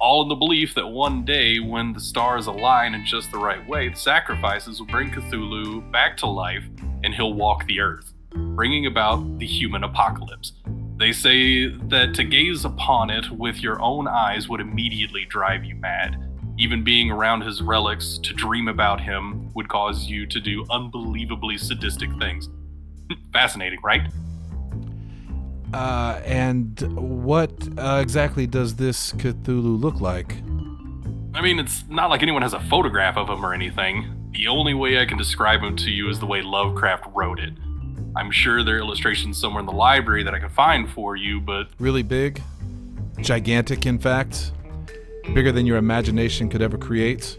All 0.01 0.23
in 0.23 0.29
the 0.29 0.35
belief 0.35 0.75
that 0.75 0.87
one 0.87 1.25
day, 1.25 1.61
when 1.61 1.93
the 1.93 2.01
stars 2.01 2.47
align 2.47 2.95
in 2.95 3.07
just 3.07 3.31
the 3.31 3.39
right 3.39 3.67
way, 3.69 3.89
the 3.89 3.97
sacrifices 3.97 4.81
will 4.81 4.87
bring 4.87 5.11
Cthulhu 5.11 5.91
back 5.93 6.17
to 6.19 6.27
life 6.27 6.65
and 7.05 7.15
he'll 7.15 7.35
walk 7.35 7.67
the 7.67 7.81
earth, 7.81 8.13
bringing 8.35 8.87
about 8.87 9.39
the 9.39 9.47
human 9.47 9.85
apocalypse. 9.85 10.53
They 10.97 11.13
say 11.13 11.69
that 11.69 12.15
to 12.15 12.25
gaze 12.25 12.65
upon 12.65 13.11
it 13.11 13.31
with 13.31 13.61
your 13.61 13.81
own 13.83 14.07
eyes 14.07 14.49
would 14.49 14.61
immediately 14.61 15.25
drive 15.25 15.65
you 15.65 15.75
mad. 15.75 16.21
Even 16.57 16.85
being 16.85 17.11
around 17.11 17.41
his 17.41 17.63
relics 17.63 18.19
to 18.19 18.33
dream 18.33 18.69
about 18.69 19.01
him 19.01 19.53
would 19.55 19.69
cause 19.69 20.07
you 20.07 20.27
to 20.27 20.41
do 20.41 20.65
unbelievably 20.71 21.59
sadistic 21.59 22.11
things. 22.19 22.49
Fascinating, 23.33 23.81
right? 23.83 24.03
Uh, 25.73 26.21
and 26.25 26.81
what 26.97 27.53
uh, 27.79 27.99
exactly 28.01 28.47
does 28.47 28.77
this 28.77 29.13
Cthulhu 29.15 29.81
look 29.81 30.01
like? 30.01 30.37
I 31.35 31.43
mean, 31.43 31.59
it's 31.59 31.85
not 31.89 32.11
like 32.11 32.23
anyone 32.23 32.43
has 32.43 32.53
a 32.53 32.61
photograph 32.61 33.17
of 33.17 33.29
him 33.29 33.45
or 33.45 33.53
anything. 33.53 34.31
The 34.33 34.47
only 34.47 34.75
way 34.75 35.01
I 35.01 35.05
can 35.05 35.19
describe 35.19 35.63
him 35.63 35.75
to 35.77 35.91
you 35.91 36.09
is 36.09 36.21
the 36.21 36.27
way 36.27 36.43
Lovecraft 36.43 37.07
wrote 37.13 37.41
it. 37.41 37.55
I'm 38.17 38.31
sure 38.31 38.63
there 38.63 38.77
are 38.77 38.79
illustrations 38.79 39.41
somewhere 39.41 39.61
in 39.61 39.67
the 39.67 39.73
library 39.73 40.23
that 40.23 40.35
I 40.35 40.39
could 40.39 40.53
find 40.53 40.89
for 40.89 41.17
you, 41.17 41.41
but 41.41 41.69
Really 41.81 42.05
big? 42.05 42.41
Gigantic, 43.21 43.87
in 43.87 43.99
fact? 43.99 44.53
Bigger 45.35 45.51
than 45.51 45.67
your 45.67 45.79
imagination 45.79 46.49
could 46.49 46.63
ever 46.63 46.79
create? 46.79 47.39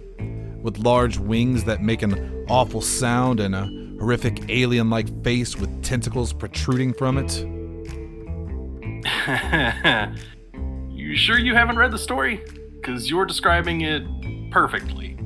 with 0.66 0.80
large 0.80 1.20
wings 1.20 1.64
that 1.64 1.84
make 1.84 2.02
an 2.02 2.44
awful 2.50 2.82
sound 2.82 3.40
and 3.40 3.54
a 3.54 3.68
horrific 4.06 4.50
alien 4.50 4.88
like 4.88 5.24
face 5.24 5.58
with 5.58 5.84
tentacles 5.84 6.32
protruding 6.32 6.94
from 6.94 7.18
it. 7.18 7.36
you 10.92 11.16
sure 11.16 11.40
you 11.40 11.56
haven't 11.56 11.76
read 11.76 11.92
the 11.92 11.98
story? 11.98 12.46
Because 12.76 13.10
you're 13.10 13.26
describing 13.26 13.82
it 13.82 14.04
perfectly. 14.52 15.18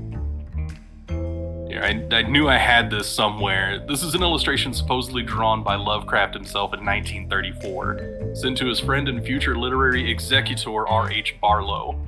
Yeah, 1.10 1.84
I, 1.84 2.08
I 2.16 2.22
knew 2.22 2.48
I 2.48 2.56
had 2.56 2.90
this 2.90 3.06
somewhere. 3.06 3.86
This 3.86 4.02
is 4.02 4.16
an 4.16 4.24
illustration 4.24 4.74
supposedly 4.74 5.24
drawn 5.24 5.62
by 5.62 5.76
Lovecraft 5.76 6.34
himself 6.34 6.74
in 6.74 6.80
1934, 6.86 8.34
sent 8.34 8.58
to 8.60 8.66
his 8.66 8.80
friend 8.80 9.10
and 9.10 9.22
future 9.22 9.58
literary 9.58 10.10
executor 10.10 10.88
R.H. 10.88 11.36
Barlow. 11.42 12.00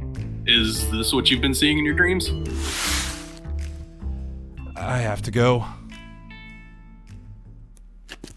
Is 0.47 0.89
this 0.89 1.11
what 1.11 1.29
you've 1.29 1.41
been 1.41 1.53
seeing 1.53 1.79
in 1.79 1.83
your 1.83 1.95
dreams? 1.95 2.31
I 4.77 4.99
have 4.99 5.21
to 5.23 5.31
go. 5.31 5.65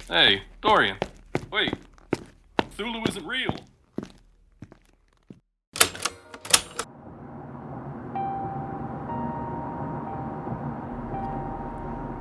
Hey, 0.09 0.43
Dorian. 0.61 0.99
Wait. 1.51 1.73
Cthulhu 2.59 3.09
isn't 3.09 3.27
real. 3.27 3.57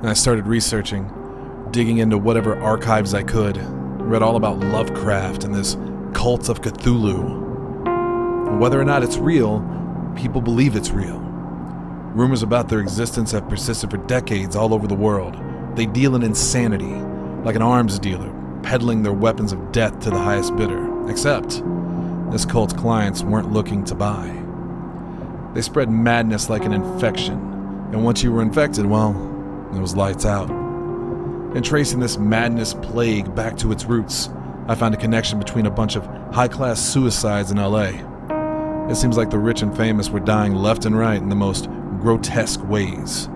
And 0.00 0.08
I 0.08 0.14
started 0.14 0.46
researching, 0.46 1.12
digging 1.72 1.98
into 1.98 2.16
whatever 2.16 2.58
archives 2.58 3.12
I 3.12 3.22
could. 3.22 3.58
Read 4.00 4.22
all 4.22 4.36
about 4.36 4.60
Lovecraft 4.60 5.44
and 5.44 5.54
this 5.54 5.76
cult 6.14 6.48
of 6.48 6.62
Cthulhu. 6.62 7.42
And 8.48 8.60
whether 8.60 8.80
or 8.80 8.84
not 8.86 9.02
it's 9.02 9.18
real, 9.18 9.62
people 10.16 10.40
believe 10.40 10.74
it's 10.74 10.90
real. 10.90 11.18
Rumors 12.14 12.42
about 12.42 12.70
their 12.70 12.80
existence 12.80 13.30
have 13.32 13.46
persisted 13.46 13.90
for 13.90 13.98
decades 13.98 14.56
all 14.56 14.72
over 14.72 14.86
the 14.86 14.94
world. 14.94 15.36
They 15.74 15.84
deal 15.84 16.14
in 16.14 16.22
insanity, 16.22 16.94
like 17.44 17.56
an 17.56 17.62
arms 17.62 17.98
dealer, 17.98 18.32
peddling 18.62 19.02
their 19.02 19.12
weapons 19.12 19.52
of 19.52 19.70
death 19.70 20.00
to 20.00 20.10
the 20.10 20.18
highest 20.18 20.56
bidder. 20.56 21.08
Except, 21.10 21.62
this 22.32 22.46
cult's 22.46 22.72
clients 22.72 23.22
weren't 23.22 23.52
looking 23.52 23.84
to 23.84 23.94
buy. 23.94 24.40
They 25.54 25.62
spread 25.62 25.90
madness 25.90 26.48
like 26.48 26.64
an 26.64 26.72
infection, 26.72 27.34
and 27.92 28.02
once 28.02 28.22
you 28.22 28.32
were 28.32 28.42
infected, 28.42 28.86
well, 28.86 29.12
it 29.74 29.78
was 29.78 29.94
lights 29.94 30.24
out. 30.24 30.48
In 30.50 31.62
tracing 31.62 32.00
this 32.00 32.16
madness 32.16 32.74
plague 32.74 33.32
back 33.34 33.56
to 33.58 33.70
its 33.70 33.84
roots, 33.84 34.30
I 34.66 34.74
found 34.74 34.94
a 34.94 34.98
connection 34.98 35.38
between 35.38 35.66
a 35.66 35.70
bunch 35.70 35.94
of 35.94 36.06
high 36.34 36.48
class 36.48 36.80
suicides 36.80 37.50
in 37.50 37.58
LA. 37.58 37.90
It 38.90 38.96
seems 38.96 39.16
like 39.16 39.30
the 39.30 39.38
rich 39.38 39.62
and 39.62 39.76
famous 39.76 40.08
were 40.08 40.20
dying 40.20 40.54
left 40.54 40.86
and 40.86 40.98
right 40.98 41.20
in 41.20 41.28
the 41.28 41.36
most 41.36 41.68
grotesque 42.00 42.66
ways, 42.68 43.26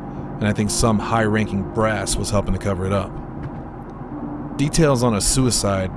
and 0.40 0.49
I 0.49 0.53
think 0.55 0.71
some 0.71 0.99
high 0.99 1.25
ranking 1.25 1.62
brass 1.75 2.16
was 2.16 2.31
helping 2.31 2.55
to 2.55 2.59
cover 2.59 2.87
it 2.87 2.92
up. 2.92 3.12
Details 4.59 5.05
on 5.05 5.14
a 5.14 5.21
suicide, 5.21 5.88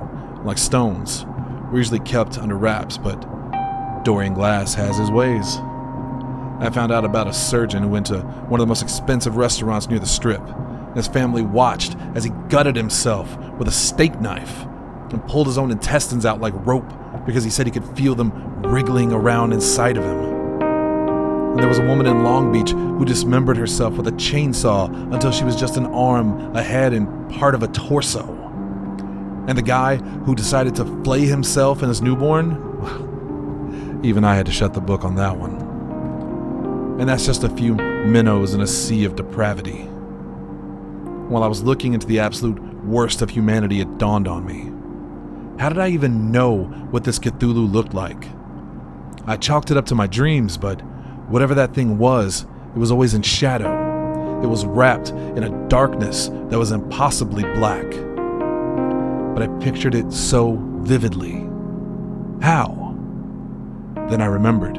like 0.44 0.56
Stone's, 0.56 1.26
were 1.72 1.78
usually 1.78 1.98
kept 1.98 2.38
under 2.38 2.56
wraps, 2.56 2.96
but 2.96 3.20
Dorian 4.04 4.34
Glass 4.34 4.72
has 4.74 4.96
his 4.96 5.10
ways. 5.10 5.56
I 6.60 6.70
found 6.72 6.92
out 6.92 7.04
about 7.04 7.26
a 7.26 7.32
surgeon 7.32 7.82
who 7.82 7.88
went 7.88 8.06
to 8.06 8.20
one 8.20 8.60
of 8.60 8.64
the 8.64 8.68
most 8.68 8.84
expensive 8.84 9.36
restaurants 9.36 9.88
near 9.88 9.98
the 9.98 10.06
strip. 10.06 10.46
And 10.46 10.94
his 10.94 11.08
family 11.08 11.42
watched 11.42 11.96
as 12.14 12.22
he 12.22 12.30
gutted 12.48 12.76
himself 12.76 13.36
with 13.58 13.66
a 13.66 13.72
steak 13.72 14.20
knife 14.20 14.62
and 15.10 15.26
pulled 15.26 15.48
his 15.48 15.58
own 15.58 15.72
intestines 15.72 16.24
out 16.24 16.40
like 16.40 16.54
rope 16.64 16.88
because 17.26 17.42
he 17.42 17.50
said 17.50 17.66
he 17.66 17.72
could 17.72 17.96
feel 17.96 18.14
them 18.14 18.30
wriggling 18.62 19.12
around 19.12 19.52
inside 19.52 19.96
of 19.96 20.04
him. 20.04 20.20
And 21.50 21.58
there 21.58 21.68
was 21.68 21.80
a 21.80 21.84
woman 21.84 22.06
in 22.06 22.22
Long 22.22 22.52
Beach 22.52 22.70
who 22.70 23.04
dismembered 23.04 23.56
herself 23.56 23.94
with 23.94 24.06
a 24.06 24.12
chainsaw 24.12 24.86
until 25.12 25.32
she 25.32 25.42
was 25.42 25.56
just 25.56 25.76
an 25.76 25.86
arm, 25.86 26.54
a 26.54 26.62
head, 26.62 26.92
and 26.92 27.28
part 27.28 27.56
of 27.56 27.64
a 27.64 27.68
torso. 27.68 28.38
And 29.48 29.58
the 29.58 29.62
guy 29.62 29.96
who 29.96 30.34
decided 30.34 30.76
to 30.76 30.84
flay 31.02 31.26
himself 31.26 31.82
and 31.82 31.88
his 31.88 32.00
newborn? 32.00 34.00
Even 34.04 34.24
I 34.24 34.34
had 34.34 34.46
to 34.46 34.52
shut 34.52 34.74
the 34.74 34.80
book 34.80 35.04
on 35.04 35.16
that 35.16 35.36
one. 35.36 35.56
And 37.00 37.08
that's 37.08 37.26
just 37.26 37.42
a 37.42 37.48
few 37.48 37.74
minnows 37.74 38.54
in 38.54 38.60
a 38.60 38.66
sea 38.66 39.04
of 39.04 39.16
depravity. 39.16 39.82
While 41.28 41.42
I 41.42 41.48
was 41.48 41.62
looking 41.62 41.94
into 41.94 42.06
the 42.06 42.20
absolute 42.20 42.60
worst 42.84 43.22
of 43.22 43.30
humanity, 43.30 43.80
it 43.80 43.98
dawned 43.98 44.28
on 44.28 44.44
me. 44.44 44.70
How 45.60 45.68
did 45.68 45.78
I 45.78 45.88
even 45.88 46.30
know 46.30 46.64
what 46.90 47.04
this 47.04 47.18
Cthulhu 47.18 47.72
looked 47.72 47.94
like? 47.94 48.26
I 49.26 49.36
chalked 49.36 49.70
it 49.70 49.76
up 49.76 49.86
to 49.86 49.94
my 49.94 50.06
dreams, 50.06 50.56
but 50.56 50.80
whatever 51.28 51.54
that 51.54 51.74
thing 51.74 51.98
was, 51.98 52.46
it 52.74 52.78
was 52.78 52.90
always 52.90 53.14
in 53.14 53.22
shadow. 53.22 54.40
It 54.42 54.46
was 54.46 54.66
wrapped 54.66 55.10
in 55.10 55.44
a 55.44 55.68
darkness 55.68 56.28
that 56.28 56.58
was 56.58 56.72
impossibly 56.72 57.44
black. 57.54 57.86
But 59.34 59.42
I 59.42 59.48
pictured 59.60 59.94
it 59.94 60.12
so 60.12 60.58
vividly. 60.80 61.46
How? 62.42 62.94
Then 64.08 64.20
I 64.20 64.26
remembered 64.26 64.78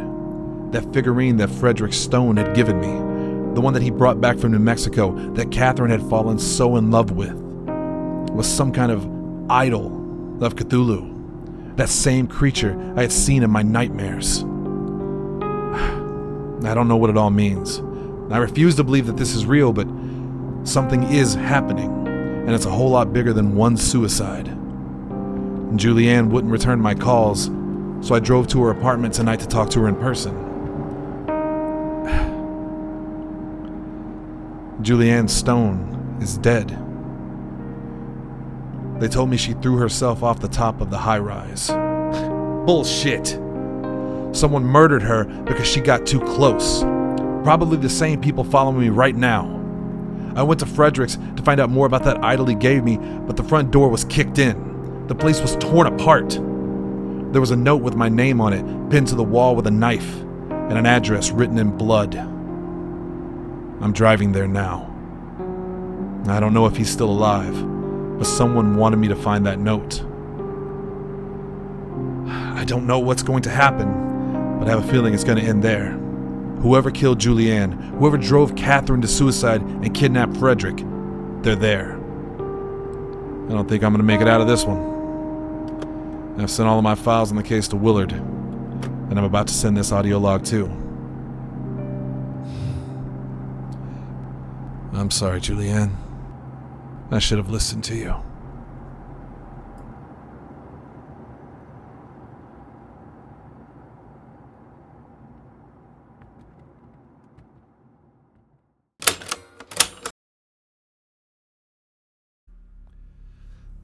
that 0.73 0.91
figurine 0.93 1.37
that 1.37 1.49
Frederick 1.49 1.93
Stone 1.93 2.37
had 2.37 2.55
given 2.55 2.79
me, 2.79 3.53
the 3.53 3.61
one 3.61 3.73
that 3.73 3.83
he 3.83 3.91
brought 3.91 4.19
back 4.19 4.37
from 4.37 4.51
New 4.51 4.59
Mexico 4.59 5.13
that 5.33 5.51
Catherine 5.51 5.91
had 5.91 6.01
fallen 6.09 6.39
so 6.39 6.75
in 6.75 6.91
love 6.91 7.11
with, 7.11 7.33
was 8.33 8.47
some 8.47 8.71
kind 8.71 8.91
of 8.91 9.07
idol 9.49 9.87
of 10.41 10.55
Cthulhu, 10.55 11.75
that 11.77 11.89
same 11.89 12.27
creature 12.27 12.75
I 12.95 13.01
had 13.01 13.11
seen 13.11 13.43
in 13.43 13.51
my 13.51 13.61
nightmares. 13.61 14.43
I 16.65 16.73
don't 16.73 16.87
know 16.87 16.97
what 16.97 17.09
it 17.09 17.17
all 17.17 17.29
means. 17.29 17.79
I 18.31 18.37
refuse 18.37 18.75
to 18.75 18.83
believe 18.83 19.05
that 19.07 19.17
this 19.17 19.35
is 19.35 19.45
real, 19.45 19.73
but 19.73 19.87
something 20.67 21.03
is 21.03 21.35
happening, 21.35 22.02
and 22.45 22.51
it's 22.51 22.65
a 22.65 22.69
whole 22.69 22.89
lot 22.89 23.13
bigger 23.13 23.31
than 23.31 23.55
one 23.55 23.77
suicide. 23.77 24.47
Julianne 25.77 26.29
wouldn't 26.29 26.51
return 26.51 26.79
my 26.79 26.93
calls, 26.93 27.45
so 28.05 28.13
I 28.13 28.19
drove 28.19 28.47
to 28.49 28.61
her 28.63 28.71
apartment 28.71 29.13
tonight 29.13 29.39
to 29.39 29.47
talk 29.47 29.69
to 29.71 29.79
her 29.79 29.87
in 29.87 29.95
person. 29.95 30.35
Julianne 34.81 35.29
Stone 35.29 36.17
is 36.21 36.37
dead. 36.37 36.77
They 38.99 39.07
told 39.07 39.29
me 39.29 39.37
she 39.37 39.53
threw 39.53 39.77
herself 39.77 40.21
off 40.21 40.41
the 40.41 40.49
top 40.49 40.81
of 40.81 40.89
the 40.89 40.97
high 40.97 41.19
rise. 41.19 41.67
Bullshit. 42.65 43.39
Someone 44.33 44.65
murdered 44.65 45.01
her 45.01 45.23
because 45.23 45.67
she 45.67 45.79
got 45.79 46.05
too 46.05 46.19
close. 46.19 46.81
Probably 47.43 47.77
the 47.77 47.89
same 47.89 48.19
people 48.19 48.43
following 48.43 48.79
me 48.79 48.89
right 48.89 49.15
now. 49.15 49.62
I 50.35 50.43
went 50.43 50.59
to 50.61 50.65
Frederick's 50.65 51.17
to 51.35 51.43
find 51.43 51.59
out 51.59 51.69
more 51.69 51.85
about 51.85 52.03
that 52.05 52.23
idol 52.23 52.45
he 52.45 52.55
gave 52.55 52.83
me, 52.83 52.97
but 52.97 53.37
the 53.37 53.43
front 53.43 53.71
door 53.71 53.89
was 53.89 54.03
kicked 54.05 54.39
in. 54.39 55.07
The 55.07 55.15
place 55.15 55.41
was 55.41 55.55
torn 55.57 55.87
apart. 55.87 56.29
There 57.33 57.41
was 57.41 57.51
a 57.51 57.55
note 57.55 57.81
with 57.81 57.95
my 57.95 58.09
name 58.09 58.41
on 58.41 58.53
it, 58.53 58.63
pinned 58.89 59.07
to 59.07 59.15
the 59.15 59.23
wall 59.23 59.55
with 59.55 59.67
a 59.67 59.71
knife, 59.71 60.21
and 60.49 60.77
an 60.77 60.85
address 60.85 61.31
written 61.31 61.57
in 61.57 61.77
blood. 61.77 62.15
I'm 62.15 63.91
driving 63.93 64.31
there 64.31 64.47
now. 64.47 64.89
I 66.27 66.39
don't 66.39 66.53
know 66.53 66.65
if 66.67 66.77
he's 66.77 66.89
still 66.89 67.09
alive, 67.09 67.53
but 68.17 68.25
someone 68.25 68.77
wanted 68.77 68.97
me 68.97 69.09
to 69.09 69.15
find 69.15 69.45
that 69.45 69.59
note. 69.59 70.03
I 72.57 72.63
don't 72.65 72.87
know 72.87 72.99
what's 72.99 73.23
going 73.23 73.41
to 73.43 73.49
happen, 73.49 74.57
but 74.59 74.67
I 74.67 74.71
have 74.71 74.87
a 74.87 74.91
feeling 74.91 75.13
it's 75.13 75.25
going 75.25 75.37
to 75.37 75.43
end 75.43 75.63
there. 75.63 75.99
Whoever 76.63 76.91
killed 76.91 77.19
Julianne, 77.19 77.73
whoever 77.99 78.17
drove 78.17 78.55
Catherine 78.55 79.01
to 79.01 79.07
suicide 79.07 79.61
and 79.61 79.93
kidnapped 79.93 80.37
Frederick, 80.37 80.77
they're 81.43 81.57
there. 81.57 81.93
I 81.93 83.51
don't 83.51 83.67
think 83.67 83.83
I'm 83.83 83.91
going 83.91 83.97
to 83.97 84.03
make 84.03 84.21
it 84.21 84.29
out 84.29 84.39
of 84.39 84.47
this 84.47 84.63
one. 84.63 86.39
I've 86.39 86.49
sent 86.49 86.69
all 86.69 86.77
of 86.77 86.83
my 86.83 86.95
files 86.95 87.31
on 87.31 87.35
the 87.35 87.43
case 87.43 87.67
to 87.67 87.75
Willard, 87.75 88.13
and 88.13 89.19
I'm 89.19 89.25
about 89.25 89.47
to 89.47 89.53
send 89.53 89.75
this 89.75 89.91
audio 89.91 90.17
log 90.19 90.45
too. 90.45 90.67
I'm 94.93 95.11
sorry, 95.11 95.41
Julianne. 95.41 95.93
I 97.11 97.19
should 97.19 97.39
have 97.39 97.49
listened 97.49 97.83
to 97.83 97.95
you. 97.95 98.15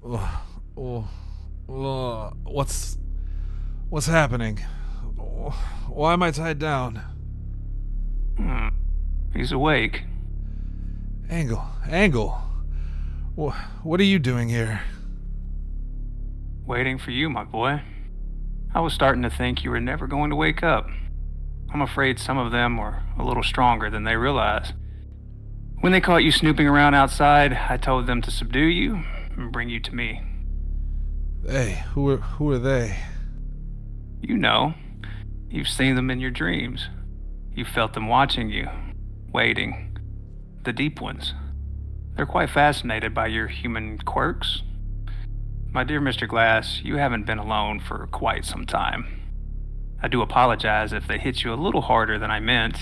Oh, 0.01 0.41
oh, 1.69 1.73
oh, 1.73 2.33
what's 2.43 2.97
what's 3.89 4.07
happening? 4.07 4.57
Why 5.87 6.13
am 6.13 6.23
I 6.23 6.31
tied 6.31 6.59
down? 6.59 7.01
Hmm. 8.37 8.69
He's 9.33 9.51
awake. 9.51 10.03
Engel, 11.29 11.63
Engel. 11.89 12.41
Wh- 13.37 13.55
what 13.83 13.99
are 13.99 14.05
you 14.05 14.19
doing 14.19 14.49
here? 14.49 14.81
Waiting 16.65 16.97
for 16.97 17.11
you, 17.11 17.29
my 17.29 17.43
boy. 17.43 17.81
I 18.73 18.81
was 18.81 18.93
starting 18.93 19.23
to 19.23 19.29
think 19.29 19.63
you 19.63 19.71
were 19.71 19.79
never 19.79 20.07
going 20.07 20.29
to 20.29 20.35
wake 20.35 20.63
up. 20.63 20.87
I'm 21.73 21.81
afraid 21.81 22.19
some 22.19 22.37
of 22.37 22.51
them 22.51 22.77
were 22.77 23.01
a 23.17 23.23
little 23.23 23.43
stronger 23.43 23.89
than 23.89 24.03
they 24.03 24.15
realize. 24.15 24.73
When 25.81 25.91
they 25.91 26.01
caught 26.01 26.23
you 26.23 26.31
snooping 26.31 26.67
around 26.67 26.93
outside, 26.95 27.53
I 27.53 27.77
told 27.77 28.07
them 28.07 28.21
to 28.23 28.31
subdue 28.31 28.59
you 28.65 29.03
and 29.35 29.51
bring 29.51 29.69
you 29.69 29.79
to 29.79 29.95
me. 29.95 30.21
Hey, 31.45 31.83
who 31.93 32.09
are 32.09 32.17
who 32.17 32.49
are 32.51 32.59
they? 32.59 32.97
You 34.21 34.37
know. 34.37 34.73
You've 35.49 35.67
seen 35.67 35.95
them 35.95 36.11
in 36.11 36.19
your 36.19 36.31
dreams. 36.31 36.89
You 37.55 37.65
felt 37.65 37.93
them 37.93 38.07
watching 38.07 38.49
you, 38.49 38.67
waiting. 39.33 39.97
The 40.63 40.73
deep 40.73 41.01
ones. 41.01 41.33
They're 42.15 42.27
quite 42.27 42.49
fascinated 42.51 43.13
by 43.15 43.27
your 43.27 43.47
human 43.47 43.97
quirks. 43.99 44.61
My 45.71 45.83
dear 45.83 46.01
Mr. 46.01 46.27
Glass, 46.27 46.81
you 46.83 46.97
haven't 46.97 47.25
been 47.25 47.39
alone 47.39 47.79
for 47.79 48.07
quite 48.11 48.45
some 48.45 48.65
time. 48.65 49.07
I 50.03 50.07
do 50.07 50.21
apologize 50.21 50.93
if 50.93 51.07
they 51.07 51.17
hit 51.17 51.43
you 51.43 51.53
a 51.53 51.55
little 51.55 51.81
harder 51.81 52.19
than 52.19 52.29
I 52.29 52.39
meant. 52.39 52.77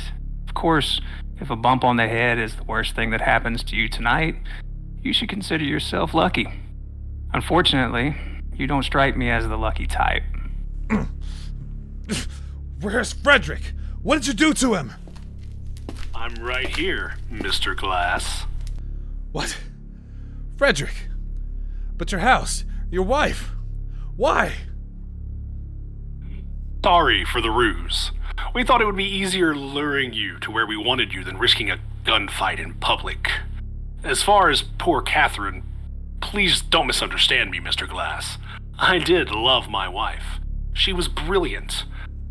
Of 0.47 0.55
course, 0.55 0.99
if 1.39 1.49
a 1.49 1.55
bump 1.55 1.83
on 1.83 1.97
the 1.97 2.07
head 2.07 2.37
is 2.37 2.55
the 2.55 2.63
worst 2.63 2.95
thing 2.95 3.11
that 3.11 3.21
happens 3.21 3.63
to 3.65 3.75
you 3.75 3.87
tonight, 3.87 4.35
you 5.01 5.13
should 5.13 5.29
consider 5.29 5.63
yourself 5.63 6.13
lucky. 6.13 6.47
Unfortunately, 7.33 8.15
you 8.57 8.67
don't 8.67 8.83
strike 8.83 9.15
me 9.15 9.29
as 9.29 9.47
the 9.47 9.57
lucky 9.57 9.87
type. 9.87 10.23
Where's 12.81 13.13
Frederick? 13.13 13.73
What 14.01 14.17
did 14.17 14.27
you 14.27 14.33
do 14.33 14.53
to 14.53 14.75
him? 14.75 14.93
I'm 16.15 16.35
right 16.35 16.67
here, 16.67 17.15
Mr. 17.31 17.75
Glass. 17.75 18.45
What? 19.31 19.57
Frederick? 20.57 21.07
But 21.95 22.11
your 22.11 22.21
house, 22.21 22.63
your 22.89 23.03
wife. 23.03 23.51
Why? 24.15 24.53
Sorry 26.83 27.25
for 27.25 27.41
the 27.41 27.51
ruse. 27.51 28.11
We 28.53 28.63
thought 28.63 28.81
it 28.81 28.85
would 28.85 28.95
be 28.95 29.03
easier 29.03 29.55
luring 29.55 30.13
you 30.13 30.39
to 30.39 30.51
where 30.51 30.65
we 30.65 30.77
wanted 30.77 31.13
you 31.13 31.23
than 31.23 31.37
risking 31.37 31.69
a 31.69 31.79
gunfight 32.05 32.59
in 32.59 32.75
public. 32.75 33.29
As 34.03 34.23
far 34.23 34.49
as 34.49 34.61
poor 34.61 35.01
Catherine, 35.01 35.63
please 36.21 36.61
don't 36.61 36.87
misunderstand 36.87 37.51
me, 37.51 37.59
Mr. 37.59 37.87
Glass. 37.87 38.37
I 38.79 38.99
did 38.99 39.31
love 39.31 39.69
my 39.69 39.87
wife. 39.87 40.39
She 40.73 40.93
was 40.93 41.07
brilliant. 41.07 41.85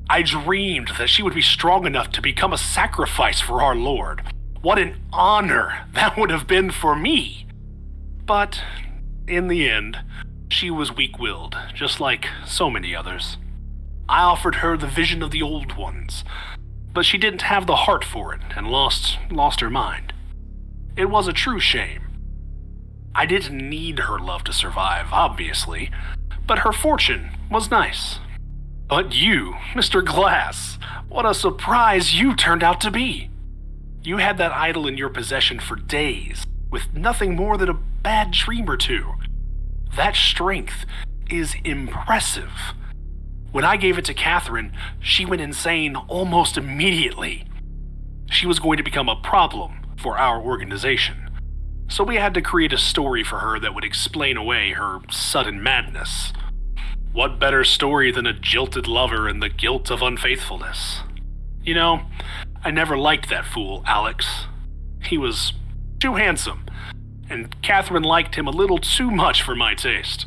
I 0.09 0.23
dreamed 0.23 0.93
that 0.99 1.09
she 1.09 1.23
would 1.23 1.35
be 1.35 1.43
strong 1.43 1.87
enough 1.87 2.13
to 2.13 2.23
become 2.23 2.53
a 2.53 2.59
sacrifice 2.59 3.41
for 3.41 3.61
our 3.63 3.75
Lord. 3.75 4.23
What 4.63 4.79
an 4.79 5.01
honor 5.13 5.87
that 5.93 6.17
would 6.17 6.31
have 6.31 6.47
been 6.47 6.71
for 6.71 6.95
me! 6.95 7.49
But, 8.25 8.63
in 9.27 9.49
the 9.49 9.69
end, 9.69 9.99
she 10.49 10.71
was 10.71 10.95
weak 10.95 11.19
willed, 11.19 11.57
just 11.75 11.99
like 11.99 12.27
so 12.45 12.71
many 12.71 12.95
others. 12.95 13.39
I 14.09 14.23
offered 14.23 14.57
her 14.57 14.77
the 14.77 14.87
vision 14.87 15.23
of 15.25 15.33
the 15.33 15.43
old 15.43 15.77
ones, 15.77 16.23
but 16.93 17.05
she 17.05 17.19
didn't 17.19 17.43
have 17.43 17.67
the 17.67 17.77
heart 17.77 18.05
for 18.05 18.33
it 18.33 18.41
and 18.55 18.69
lost 18.69 19.19
lost 19.31 19.61
her 19.61 19.71
mind. 19.71 20.13
It 20.97 21.07
was 21.07 21.27
a 21.27 21.33
true 21.33 21.59
shame. 21.59 22.03
I 23.15 23.27
didn't 23.27 23.69
need 23.69 23.99
her 24.01 24.19
love 24.19 24.45
to 24.45 24.53
survive, 24.53 25.09
obviously, 25.11 25.91
but 26.47 26.61
her 26.61 26.73
fortune 26.73 27.31
was 27.51 27.71
nice. 27.71 28.19
But 28.89 29.15
you, 29.15 29.55
Mr. 29.75 30.05
Glass, 30.05 30.79
what 31.09 31.27
a 31.27 31.35
surprise 31.35 32.15
you 32.15 32.37
turned 32.37 32.63
out 32.63 32.81
to 32.83 32.91
be. 32.91 33.31
You 34.03 34.19
had 34.19 34.39
that 34.39 34.53
idol 34.53 34.87
in 34.87 34.97
your 34.97 35.09
possession 35.09 35.59
for 35.59 35.75
days, 35.75 36.47
with 36.71 36.95
nothing 36.95 37.35
more 37.35 37.57
than 37.57 37.69
a 37.69 37.75
bad 37.75 38.31
dream 38.31 38.71
or 38.71 38.77
two. 38.77 39.15
That 39.97 40.15
strength 40.15 40.85
is 41.29 41.57
impressive. 41.65 42.53
When 43.51 43.65
I 43.65 43.77
gave 43.77 43.99
it 43.99 44.05
to 44.05 44.15
Catherine, 44.15 44.73
she 45.01 45.25
went 45.25 45.43
insane 45.43 45.97
almost 45.97 46.57
immediately. 46.57 47.45
She 48.31 48.47
was 48.47 48.59
going 48.59 48.77
to 48.77 48.83
become 48.83 49.09
a 49.09 49.17
problem 49.17 49.81
for 49.97 50.19
our 50.19 50.41
organization. 50.41 51.26
So 51.89 52.05
we 52.05 52.17
had 52.17 52.35
to 52.35 52.43
create 52.43 52.73
a 52.73 52.79
story 52.79 53.23
for 53.23 53.39
her 53.39 53.59
that 53.61 53.75
would 53.75 53.85
explain 53.85 54.37
away 54.37 54.73
her 54.73 55.01
sudden 55.11 55.63
madness. 55.63 56.33
What 57.13 57.39
better 57.39 57.65
story 57.65 58.13
than 58.13 58.27
a 58.27 58.33
jilted 58.33 58.87
lover 58.87 59.29
and 59.29 59.43
the 59.43 59.49
guilt 59.49 59.91
of 59.91 60.03
unfaithfulness? 60.03 61.01
You 61.63 61.75
know, 61.75 62.03
I 62.63 62.71
never 62.71 62.99
liked 62.99 63.31
that 63.31 63.47
fool, 63.47 63.83
Alex. 63.87 64.47
He 65.03 65.17
was 65.17 65.53
too 65.99 66.17
handsome, 66.17 66.67
and 67.31 67.61
Catherine 67.63 68.03
liked 68.03 68.35
him 68.35 68.47
a 68.47 68.51
little 68.51 68.79
too 68.79 69.11
much 69.11 69.43
for 69.43 69.57
my 69.57 69.75
taste. 69.75 70.27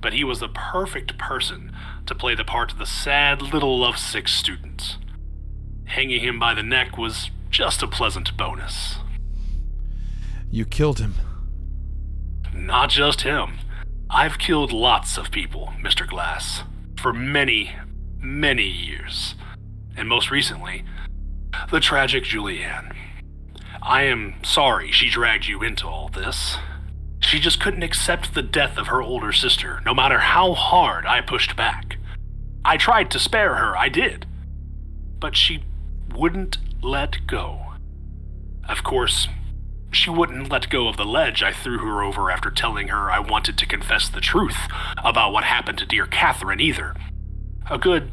But 0.00 0.12
he 0.12 0.22
was 0.22 0.40
the 0.40 0.48
perfect 0.48 1.18
person 1.18 1.72
to 2.06 2.14
play 2.14 2.34
the 2.34 2.44
part 2.44 2.72
of 2.72 2.78
the 2.78 2.86
sad 2.86 3.42
little 3.42 3.78
lovesick 3.78 4.28
student. 4.28 4.96
Hanging 5.86 6.20
him 6.20 6.38
by 6.38 6.54
the 6.54 6.62
neck 6.62 6.96
was 6.96 7.30
just 7.50 7.82
a 7.82 7.88
pleasant 7.88 8.36
bonus. 8.36 8.99
You 10.50 10.64
killed 10.64 10.98
him. 10.98 11.14
Not 12.52 12.90
just 12.90 13.22
him. 13.22 13.58
I've 14.10 14.38
killed 14.38 14.72
lots 14.72 15.16
of 15.16 15.30
people, 15.30 15.72
Mr. 15.80 16.08
Glass, 16.08 16.64
for 16.98 17.12
many, 17.12 17.72
many 18.18 18.66
years. 18.66 19.36
And 19.96 20.08
most 20.08 20.30
recently, 20.30 20.84
the 21.70 21.78
tragic 21.78 22.24
Julianne. 22.24 22.94
I 23.82 24.02
am 24.02 24.34
sorry 24.42 24.90
she 24.90 25.08
dragged 25.08 25.46
you 25.46 25.62
into 25.62 25.86
all 25.86 26.08
this. 26.08 26.56
She 27.20 27.38
just 27.38 27.60
couldn't 27.60 27.84
accept 27.84 28.34
the 28.34 28.42
death 28.42 28.76
of 28.76 28.88
her 28.88 29.00
older 29.00 29.32
sister, 29.32 29.80
no 29.86 29.94
matter 29.94 30.18
how 30.18 30.54
hard 30.54 31.06
I 31.06 31.20
pushed 31.20 31.54
back. 31.54 31.96
I 32.64 32.76
tried 32.76 33.10
to 33.12 33.18
spare 33.18 33.54
her, 33.54 33.76
I 33.76 33.88
did. 33.88 34.26
But 35.20 35.36
she 35.36 35.62
wouldn't 36.14 36.58
let 36.82 37.26
go. 37.26 37.74
Of 38.68 38.82
course, 38.82 39.28
she 39.90 40.10
wouldn't 40.10 40.50
let 40.50 40.70
go 40.70 40.88
of 40.88 40.96
the 40.96 41.04
ledge 41.04 41.42
I 41.42 41.52
threw 41.52 41.78
her 41.78 42.02
over 42.02 42.30
after 42.30 42.50
telling 42.50 42.88
her 42.88 43.10
I 43.10 43.18
wanted 43.18 43.58
to 43.58 43.66
confess 43.66 44.08
the 44.08 44.20
truth 44.20 44.58
about 45.02 45.32
what 45.32 45.44
happened 45.44 45.78
to 45.78 45.86
dear 45.86 46.06
Catherine 46.06 46.60
either. 46.60 46.94
A 47.70 47.78
good 47.78 48.10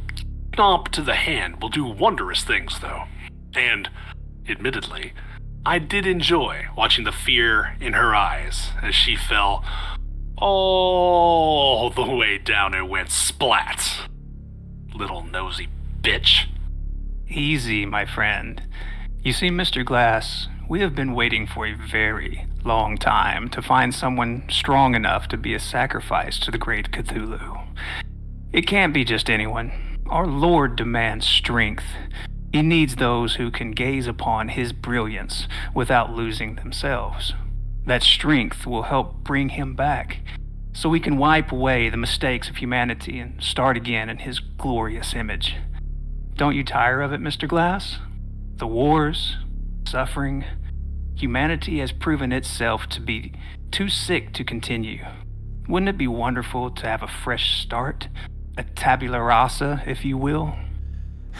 stomp 0.53 0.89
to 0.89 1.01
the 1.01 1.15
hand 1.15 1.61
will 1.61 1.69
do 1.69 1.85
wondrous 1.85 2.43
things, 2.43 2.79
though. 2.79 3.03
And, 3.55 3.89
admittedly, 4.49 5.13
I 5.65 5.79
did 5.79 6.07
enjoy 6.07 6.65
watching 6.75 7.03
the 7.03 7.11
fear 7.11 7.75
in 7.79 7.93
her 7.93 8.15
eyes 8.15 8.71
as 8.81 8.95
she 8.95 9.15
fell 9.15 9.63
all 10.37 11.89
the 11.89 12.05
way 12.05 12.37
down 12.37 12.73
and 12.73 12.89
went 12.89 13.11
splat. 13.11 14.07
Little 14.95 15.23
nosy 15.23 15.67
bitch. 16.01 16.47
Easy, 17.29 17.85
my 17.85 18.05
friend. 18.05 18.63
You 19.21 19.33
see, 19.33 19.49
Mr. 19.49 19.83
Glass, 19.83 20.47
we 20.69 20.81
have 20.81 20.93
been 20.93 21.13
waiting 21.13 21.47
for 21.47 21.65
a 21.65 21.73
very 21.73 22.45
long 22.65 22.97
time 22.97 23.47
to 23.49 23.61
find 23.61 23.95
someone 23.95 24.43
strong 24.49 24.95
enough 24.95 25.27
to 25.29 25.37
be 25.37 25.53
a 25.53 25.59
sacrifice 25.59 26.37
to 26.39 26.51
the 26.51 26.57
great 26.57 26.91
Cthulhu. 26.91 27.65
It 28.51 28.67
can't 28.67 28.93
be 28.93 29.05
just 29.05 29.29
anyone. 29.29 29.71
Our 30.07 30.27
Lord 30.27 30.75
demands 30.75 31.25
strength. 31.25 31.85
He 32.51 32.61
needs 32.61 32.95
those 32.95 33.35
who 33.35 33.49
can 33.49 33.71
gaze 33.71 34.07
upon 34.07 34.49
his 34.49 34.73
brilliance 34.73 35.47
without 35.73 36.13
losing 36.13 36.55
themselves. 36.55 37.33
That 37.85 38.03
strength 38.03 38.65
will 38.65 38.83
help 38.83 39.23
bring 39.23 39.49
him 39.49 39.73
back, 39.73 40.19
so 40.73 40.89
we 40.89 40.99
can 40.99 41.17
wipe 41.17 41.51
away 41.53 41.89
the 41.89 41.97
mistakes 41.97 42.49
of 42.49 42.57
humanity 42.57 43.19
and 43.19 43.41
start 43.41 43.77
again 43.77 44.09
in 44.09 44.17
his 44.17 44.39
glorious 44.39 45.13
image. 45.13 45.55
Don't 46.35 46.55
you 46.55 46.63
tire 46.65 47.01
of 47.01 47.13
it, 47.13 47.21
Mr. 47.21 47.47
Glass? 47.47 47.99
The 48.57 48.67
wars, 48.67 49.37
suffering, 49.87 50.45
humanity 51.15 51.79
has 51.79 51.91
proven 51.91 52.31
itself 52.31 52.87
to 52.87 53.01
be 53.01 53.33
too 53.71 53.89
sick 53.89 54.33
to 54.33 54.43
continue. 54.43 55.05
Wouldn't 55.67 55.89
it 55.89 55.97
be 55.97 56.07
wonderful 56.07 56.71
to 56.71 56.87
have 56.87 57.03
a 57.03 57.07
fresh 57.07 57.61
start? 57.61 58.07
A 58.57 58.63
tabula 58.63 59.21
rasa, 59.21 59.83
if 59.85 60.05
you 60.05 60.17
will? 60.17 60.55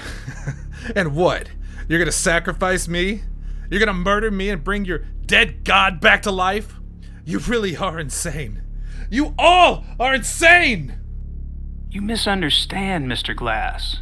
and 0.96 1.16
what? 1.16 1.50
You're 1.88 2.00
gonna 2.00 2.12
sacrifice 2.12 2.88
me? 2.88 3.22
You're 3.70 3.80
gonna 3.80 3.94
murder 3.94 4.32
me 4.32 4.50
and 4.50 4.64
bring 4.64 4.86
your 4.86 5.06
dead 5.26 5.64
god 5.64 6.00
back 6.00 6.24
to 6.24 6.32
life? 6.32 6.74
You 7.26 7.40
really 7.40 7.76
are 7.76 8.00
insane. 8.00 8.62
You 9.10 9.34
all 9.38 9.86
are 10.00 10.16
insane! 10.16 11.00
You 11.90 12.02
misunderstand, 12.02 13.10
Mr. 13.10 13.36
Glass. 13.36 14.02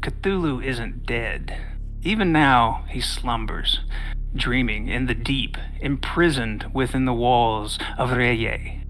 Cthulhu 0.00 0.64
isn't 0.64 1.04
dead. 1.06 1.75
Even 2.06 2.30
now, 2.30 2.84
he 2.88 3.00
slumbers, 3.00 3.80
dreaming 4.32 4.86
in 4.86 5.06
the 5.06 5.14
deep, 5.14 5.56
imprisoned 5.80 6.70
within 6.72 7.04
the 7.04 7.12
walls 7.12 7.80
of 7.98 8.10
R'lyeh. 8.10 8.84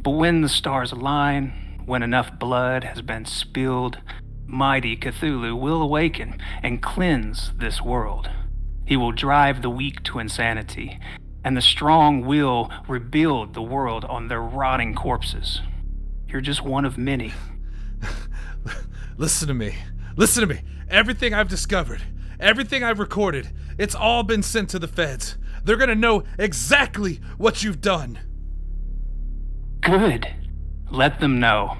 But 0.00 0.12
when 0.12 0.40
the 0.40 0.48
stars 0.48 0.90
align, 0.90 1.82
when 1.84 2.02
enough 2.02 2.38
blood 2.38 2.82
has 2.84 3.02
been 3.02 3.26
spilled, 3.26 3.98
mighty 4.46 4.96
Cthulhu 4.96 5.60
will 5.60 5.82
awaken 5.82 6.40
and 6.62 6.82
cleanse 6.82 7.52
this 7.58 7.82
world. 7.82 8.30
He 8.86 8.96
will 8.96 9.12
drive 9.12 9.60
the 9.60 9.68
weak 9.68 10.02
to 10.04 10.18
insanity, 10.18 10.98
and 11.44 11.58
the 11.58 11.60
strong 11.60 12.24
will 12.24 12.72
rebuild 12.88 13.52
the 13.52 13.60
world 13.60 14.06
on 14.06 14.28
their 14.28 14.40
rotting 14.40 14.94
corpses. 14.94 15.60
You're 16.28 16.40
just 16.40 16.64
one 16.64 16.86
of 16.86 16.96
many. 16.96 17.34
Listen 19.18 19.48
to 19.48 19.54
me. 19.54 19.74
Listen 20.16 20.48
to 20.48 20.54
me. 20.54 20.62
Everything 20.88 21.34
I've 21.34 21.48
discovered, 21.48 22.00
everything 22.40 22.82
I've 22.82 22.98
recorded, 22.98 23.50
it's 23.78 23.94
all 23.94 24.22
been 24.22 24.42
sent 24.42 24.68
to 24.70 24.78
the 24.78 24.88
feds. 24.88 25.36
They're 25.64 25.76
gonna 25.76 25.94
know 25.94 26.24
exactly 26.38 27.20
what 27.38 27.62
you've 27.62 27.80
done. 27.80 28.18
Good. 29.80 30.28
Let 30.90 31.20
them 31.20 31.40
know. 31.40 31.76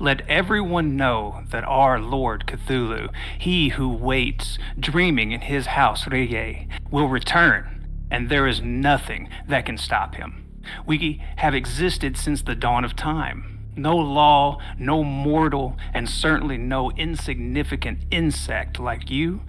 Let 0.00 0.28
everyone 0.28 0.96
know 0.96 1.42
that 1.50 1.64
our 1.64 1.98
Lord 1.98 2.46
Cthulhu, 2.46 3.08
he 3.38 3.70
who 3.70 3.88
waits, 3.88 4.58
dreaming 4.78 5.32
in 5.32 5.40
his 5.40 5.66
house 5.66 6.04
R'lyeh, 6.04 6.68
will 6.90 7.08
return, 7.08 7.86
and 8.10 8.28
there 8.28 8.46
is 8.46 8.60
nothing 8.60 9.28
that 9.48 9.66
can 9.66 9.76
stop 9.76 10.14
him. 10.14 10.46
We 10.86 11.22
have 11.36 11.54
existed 11.54 12.16
since 12.16 12.42
the 12.42 12.54
dawn 12.54 12.84
of 12.84 12.94
time. 12.94 13.58
No 13.76 13.96
law, 13.96 14.58
no 14.78 15.02
mortal, 15.02 15.76
and 15.94 16.08
certainly 16.08 16.58
no 16.58 16.90
insignificant 16.92 18.04
insect 18.10 18.78
like 18.78 19.10
you 19.10 19.40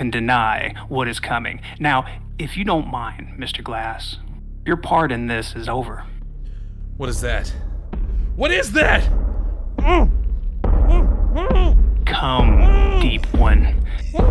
can 0.00 0.08
deny 0.08 0.72
what 0.88 1.06
is 1.06 1.20
coming. 1.20 1.60
Now, 1.78 2.06
if 2.38 2.56
you 2.56 2.64
don't 2.64 2.90
mind, 2.90 3.34
Mr. 3.38 3.62
Glass, 3.62 4.16
your 4.64 4.78
part 4.78 5.12
in 5.12 5.26
this 5.26 5.54
is 5.54 5.68
over. 5.68 6.06
What 6.96 7.10
is 7.10 7.20
that? 7.20 7.52
What 8.34 8.50
is 8.50 8.72
that? 8.72 9.06
Come, 12.06 13.00
deep 13.02 13.26
one. 13.34 13.84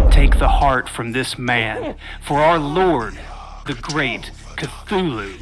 Take 0.09 0.39
the 0.39 0.47
heart 0.47 0.89
from 0.89 1.11
this 1.11 1.38
man, 1.38 1.95
for 2.20 2.39
our 2.39 2.57
Lord, 2.57 3.20
the 3.67 3.76
great 3.76 4.32
Cthulhu. 4.55 5.38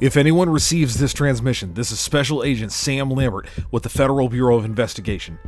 If 0.00 0.16
anyone 0.16 0.48
receives 0.48 0.96
this 0.96 1.12
transmission, 1.12 1.74
this 1.74 1.90
is 1.90 1.98
Special 1.98 2.44
Agent 2.44 2.70
Sam 2.70 3.10
Lambert 3.10 3.48
with 3.72 3.82
the 3.82 3.88
Federal 3.88 4.28
Bureau 4.28 4.56
of 4.56 4.64
Investigation. 4.64 5.40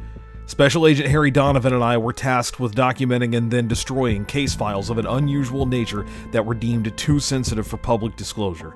Special 0.47 0.89
Agent 0.89 1.09
Harry 1.09 1.31
Donovan 1.31 1.73
and 1.73 1.85
I 1.85 1.97
were 1.97 2.13
tasked 2.13 2.59
with 2.59 2.75
documenting 2.75 3.37
and 3.37 3.49
then 3.49 3.69
destroying 3.69 4.25
case 4.25 4.53
files 4.53 4.91
of 4.91 4.99
an 4.99 5.07
unusual 5.07 5.67
nature 5.67 6.05
that 6.33 6.45
were 6.45 6.57
deemed 6.57 6.93
too 6.99 7.21
sensitive 7.21 7.65
for 7.65 7.77
public 7.77 8.17
disclosure. 8.17 8.75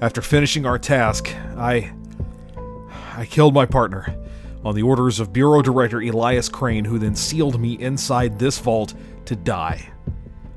After 0.00 0.22
finishing 0.22 0.64
our 0.64 0.78
task, 0.78 1.34
I. 1.56 1.92
I 3.16 3.26
killed 3.26 3.52
my 3.52 3.66
partner 3.66 4.16
on 4.64 4.76
the 4.76 4.82
orders 4.82 5.18
of 5.18 5.32
Bureau 5.32 5.60
Director 5.60 6.00
Elias 6.00 6.48
Crane, 6.48 6.84
who 6.84 7.00
then 7.00 7.16
sealed 7.16 7.60
me 7.60 7.72
inside 7.80 8.38
this 8.38 8.60
vault 8.60 8.94
to 9.24 9.34
die. 9.34 9.90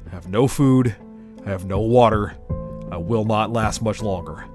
I 0.06 0.10
have 0.12 0.28
no 0.28 0.48
food, 0.48 0.96
I 1.44 1.50
have 1.50 1.66
no 1.66 1.80
water, 1.80 2.38
Will 3.00 3.26
not 3.26 3.52
last 3.52 3.82
much 3.82 4.02
longer. 4.02 4.46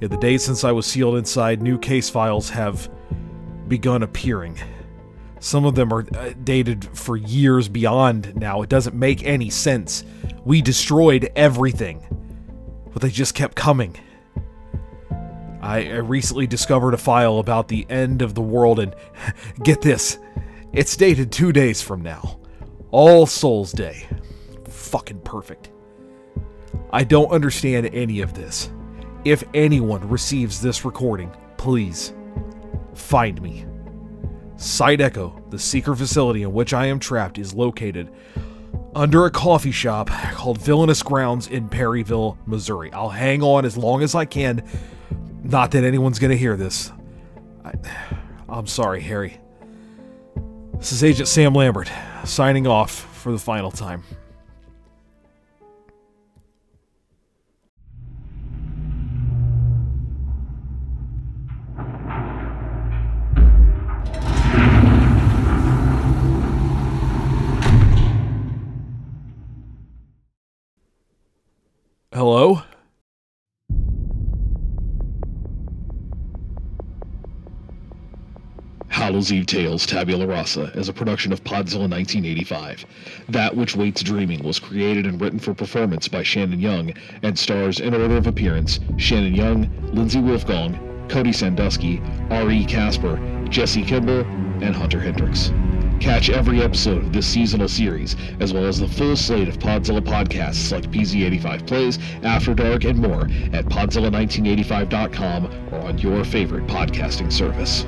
In 0.00 0.10
the 0.10 0.16
days 0.16 0.44
since 0.44 0.64
I 0.64 0.72
was 0.72 0.86
sealed 0.86 1.16
inside, 1.16 1.62
new 1.62 1.78
case 1.78 2.10
files 2.10 2.50
have 2.50 2.90
begun 3.68 4.02
appearing. 4.02 4.58
Some 5.40 5.64
of 5.64 5.74
them 5.74 5.92
are 5.92 6.06
uh, 6.16 6.32
dated 6.42 6.84
for 6.96 7.16
years 7.16 7.68
beyond 7.68 8.34
now. 8.36 8.62
It 8.62 8.70
doesn't 8.70 8.96
make 8.96 9.24
any 9.24 9.50
sense. 9.50 10.04
We 10.44 10.62
destroyed 10.62 11.30
everything, 11.36 12.02
but 12.92 13.02
they 13.02 13.10
just 13.10 13.34
kept 13.34 13.54
coming. 13.54 13.96
I, 15.60 15.88
I 15.88 15.96
recently 15.96 16.46
discovered 16.46 16.94
a 16.94 16.98
file 16.98 17.38
about 17.38 17.68
the 17.68 17.86
end 17.88 18.22
of 18.22 18.34
the 18.34 18.42
world, 18.42 18.78
and 18.78 18.94
get 19.62 19.80
this 19.80 20.18
it's 20.72 20.96
dated 20.96 21.30
two 21.30 21.52
days 21.52 21.80
from 21.80 22.02
now. 22.02 22.40
All 22.90 23.26
Souls 23.26 23.70
Day. 23.70 24.08
Fucking 24.68 25.20
perfect. 25.20 25.70
I 26.92 27.04
don't 27.04 27.30
understand 27.30 27.86
any 27.86 28.20
of 28.20 28.34
this. 28.34 28.70
If 29.24 29.44
anyone 29.54 30.08
receives 30.08 30.60
this 30.60 30.84
recording, 30.84 31.34
please 31.56 32.12
find 32.94 33.40
me. 33.40 33.66
Site 34.56 35.00
Echo, 35.00 35.42
the 35.50 35.58
secret 35.58 35.96
facility 35.96 36.42
in 36.42 36.52
which 36.52 36.72
I 36.72 36.86
am 36.86 37.00
trapped, 37.00 37.38
is 37.38 37.54
located 37.54 38.10
under 38.94 39.24
a 39.26 39.30
coffee 39.30 39.72
shop 39.72 40.08
called 40.08 40.58
Villainous 40.58 41.02
Grounds 41.02 41.48
in 41.48 41.68
Perryville, 41.68 42.38
Missouri. 42.46 42.92
I'll 42.92 43.08
hang 43.08 43.42
on 43.42 43.64
as 43.64 43.76
long 43.76 44.02
as 44.02 44.14
I 44.14 44.24
can. 44.24 44.62
Not 45.42 45.72
that 45.72 45.84
anyone's 45.84 46.18
going 46.18 46.30
to 46.30 46.36
hear 46.36 46.56
this. 46.56 46.92
I, 47.64 47.74
I'm 48.48 48.66
sorry, 48.66 49.00
Harry. 49.00 49.40
This 50.78 50.92
is 50.92 51.02
Agent 51.02 51.28
Sam 51.28 51.54
Lambert, 51.54 51.90
signing 52.24 52.66
off 52.66 52.92
for 52.92 53.32
the 53.32 53.38
final 53.38 53.70
time. 53.70 54.04
Hallows 79.24 79.32
Eve 79.32 79.46
Tales 79.46 79.86
Tabula 79.86 80.26
Rasa 80.26 80.64
is 80.74 80.90
a 80.90 80.92
production 80.92 81.32
of 81.32 81.42
Podzilla 81.42 81.88
1985. 81.88 82.84
That 83.30 83.56
Which 83.56 83.74
Waits 83.74 84.02
Dreaming 84.02 84.42
was 84.42 84.58
created 84.58 85.06
and 85.06 85.18
written 85.18 85.38
for 85.38 85.54
performance 85.54 86.08
by 86.08 86.22
Seanan 86.22 86.60
Young 86.60 86.92
and 87.22 87.38
stars 87.38 87.80
in 87.80 87.94
order 87.94 88.18
of 88.18 88.26
appearance 88.26 88.80
Seanan 88.98 89.34
Young, 89.34 89.70
Lindsey 89.94 90.18
Wolfgong, 90.18 91.08
Cody 91.08 91.32
Sandusky, 91.32 92.02
R.E. 92.28 92.66
Casper, 92.66 93.18
Jesse 93.48 93.82
Kimball, 93.82 94.26
and 94.60 94.76
Hunter 94.76 95.00
Hendricks. 95.00 95.50
Catch 96.00 96.28
every 96.28 96.60
episode 96.60 96.98
of 96.98 97.14
this 97.14 97.26
seasonal 97.26 97.68
series, 97.68 98.16
as 98.40 98.52
well 98.52 98.66
as 98.66 98.78
the 98.78 98.88
full 98.88 99.16
slate 99.16 99.48
of 99.48 99.58
Podzilla 99.58 100.02
podcasts 100.02 100.70
like 100.70 100.90
PZ85 100.90 101.66
Plays, 101.66 101.98
After 102.22 102.52
Dark, 102.52 102.84
and 102.84 102.98
more 102.98 103.22
at 103.54 103.64
podzilla1985.com 103.64 105.70
or 105.72 105.80
on 105.80 105.96
your 105.96 106.24
favorite 106.24 106.66
podcasting 106.66 107.32
service. 107.32 107.86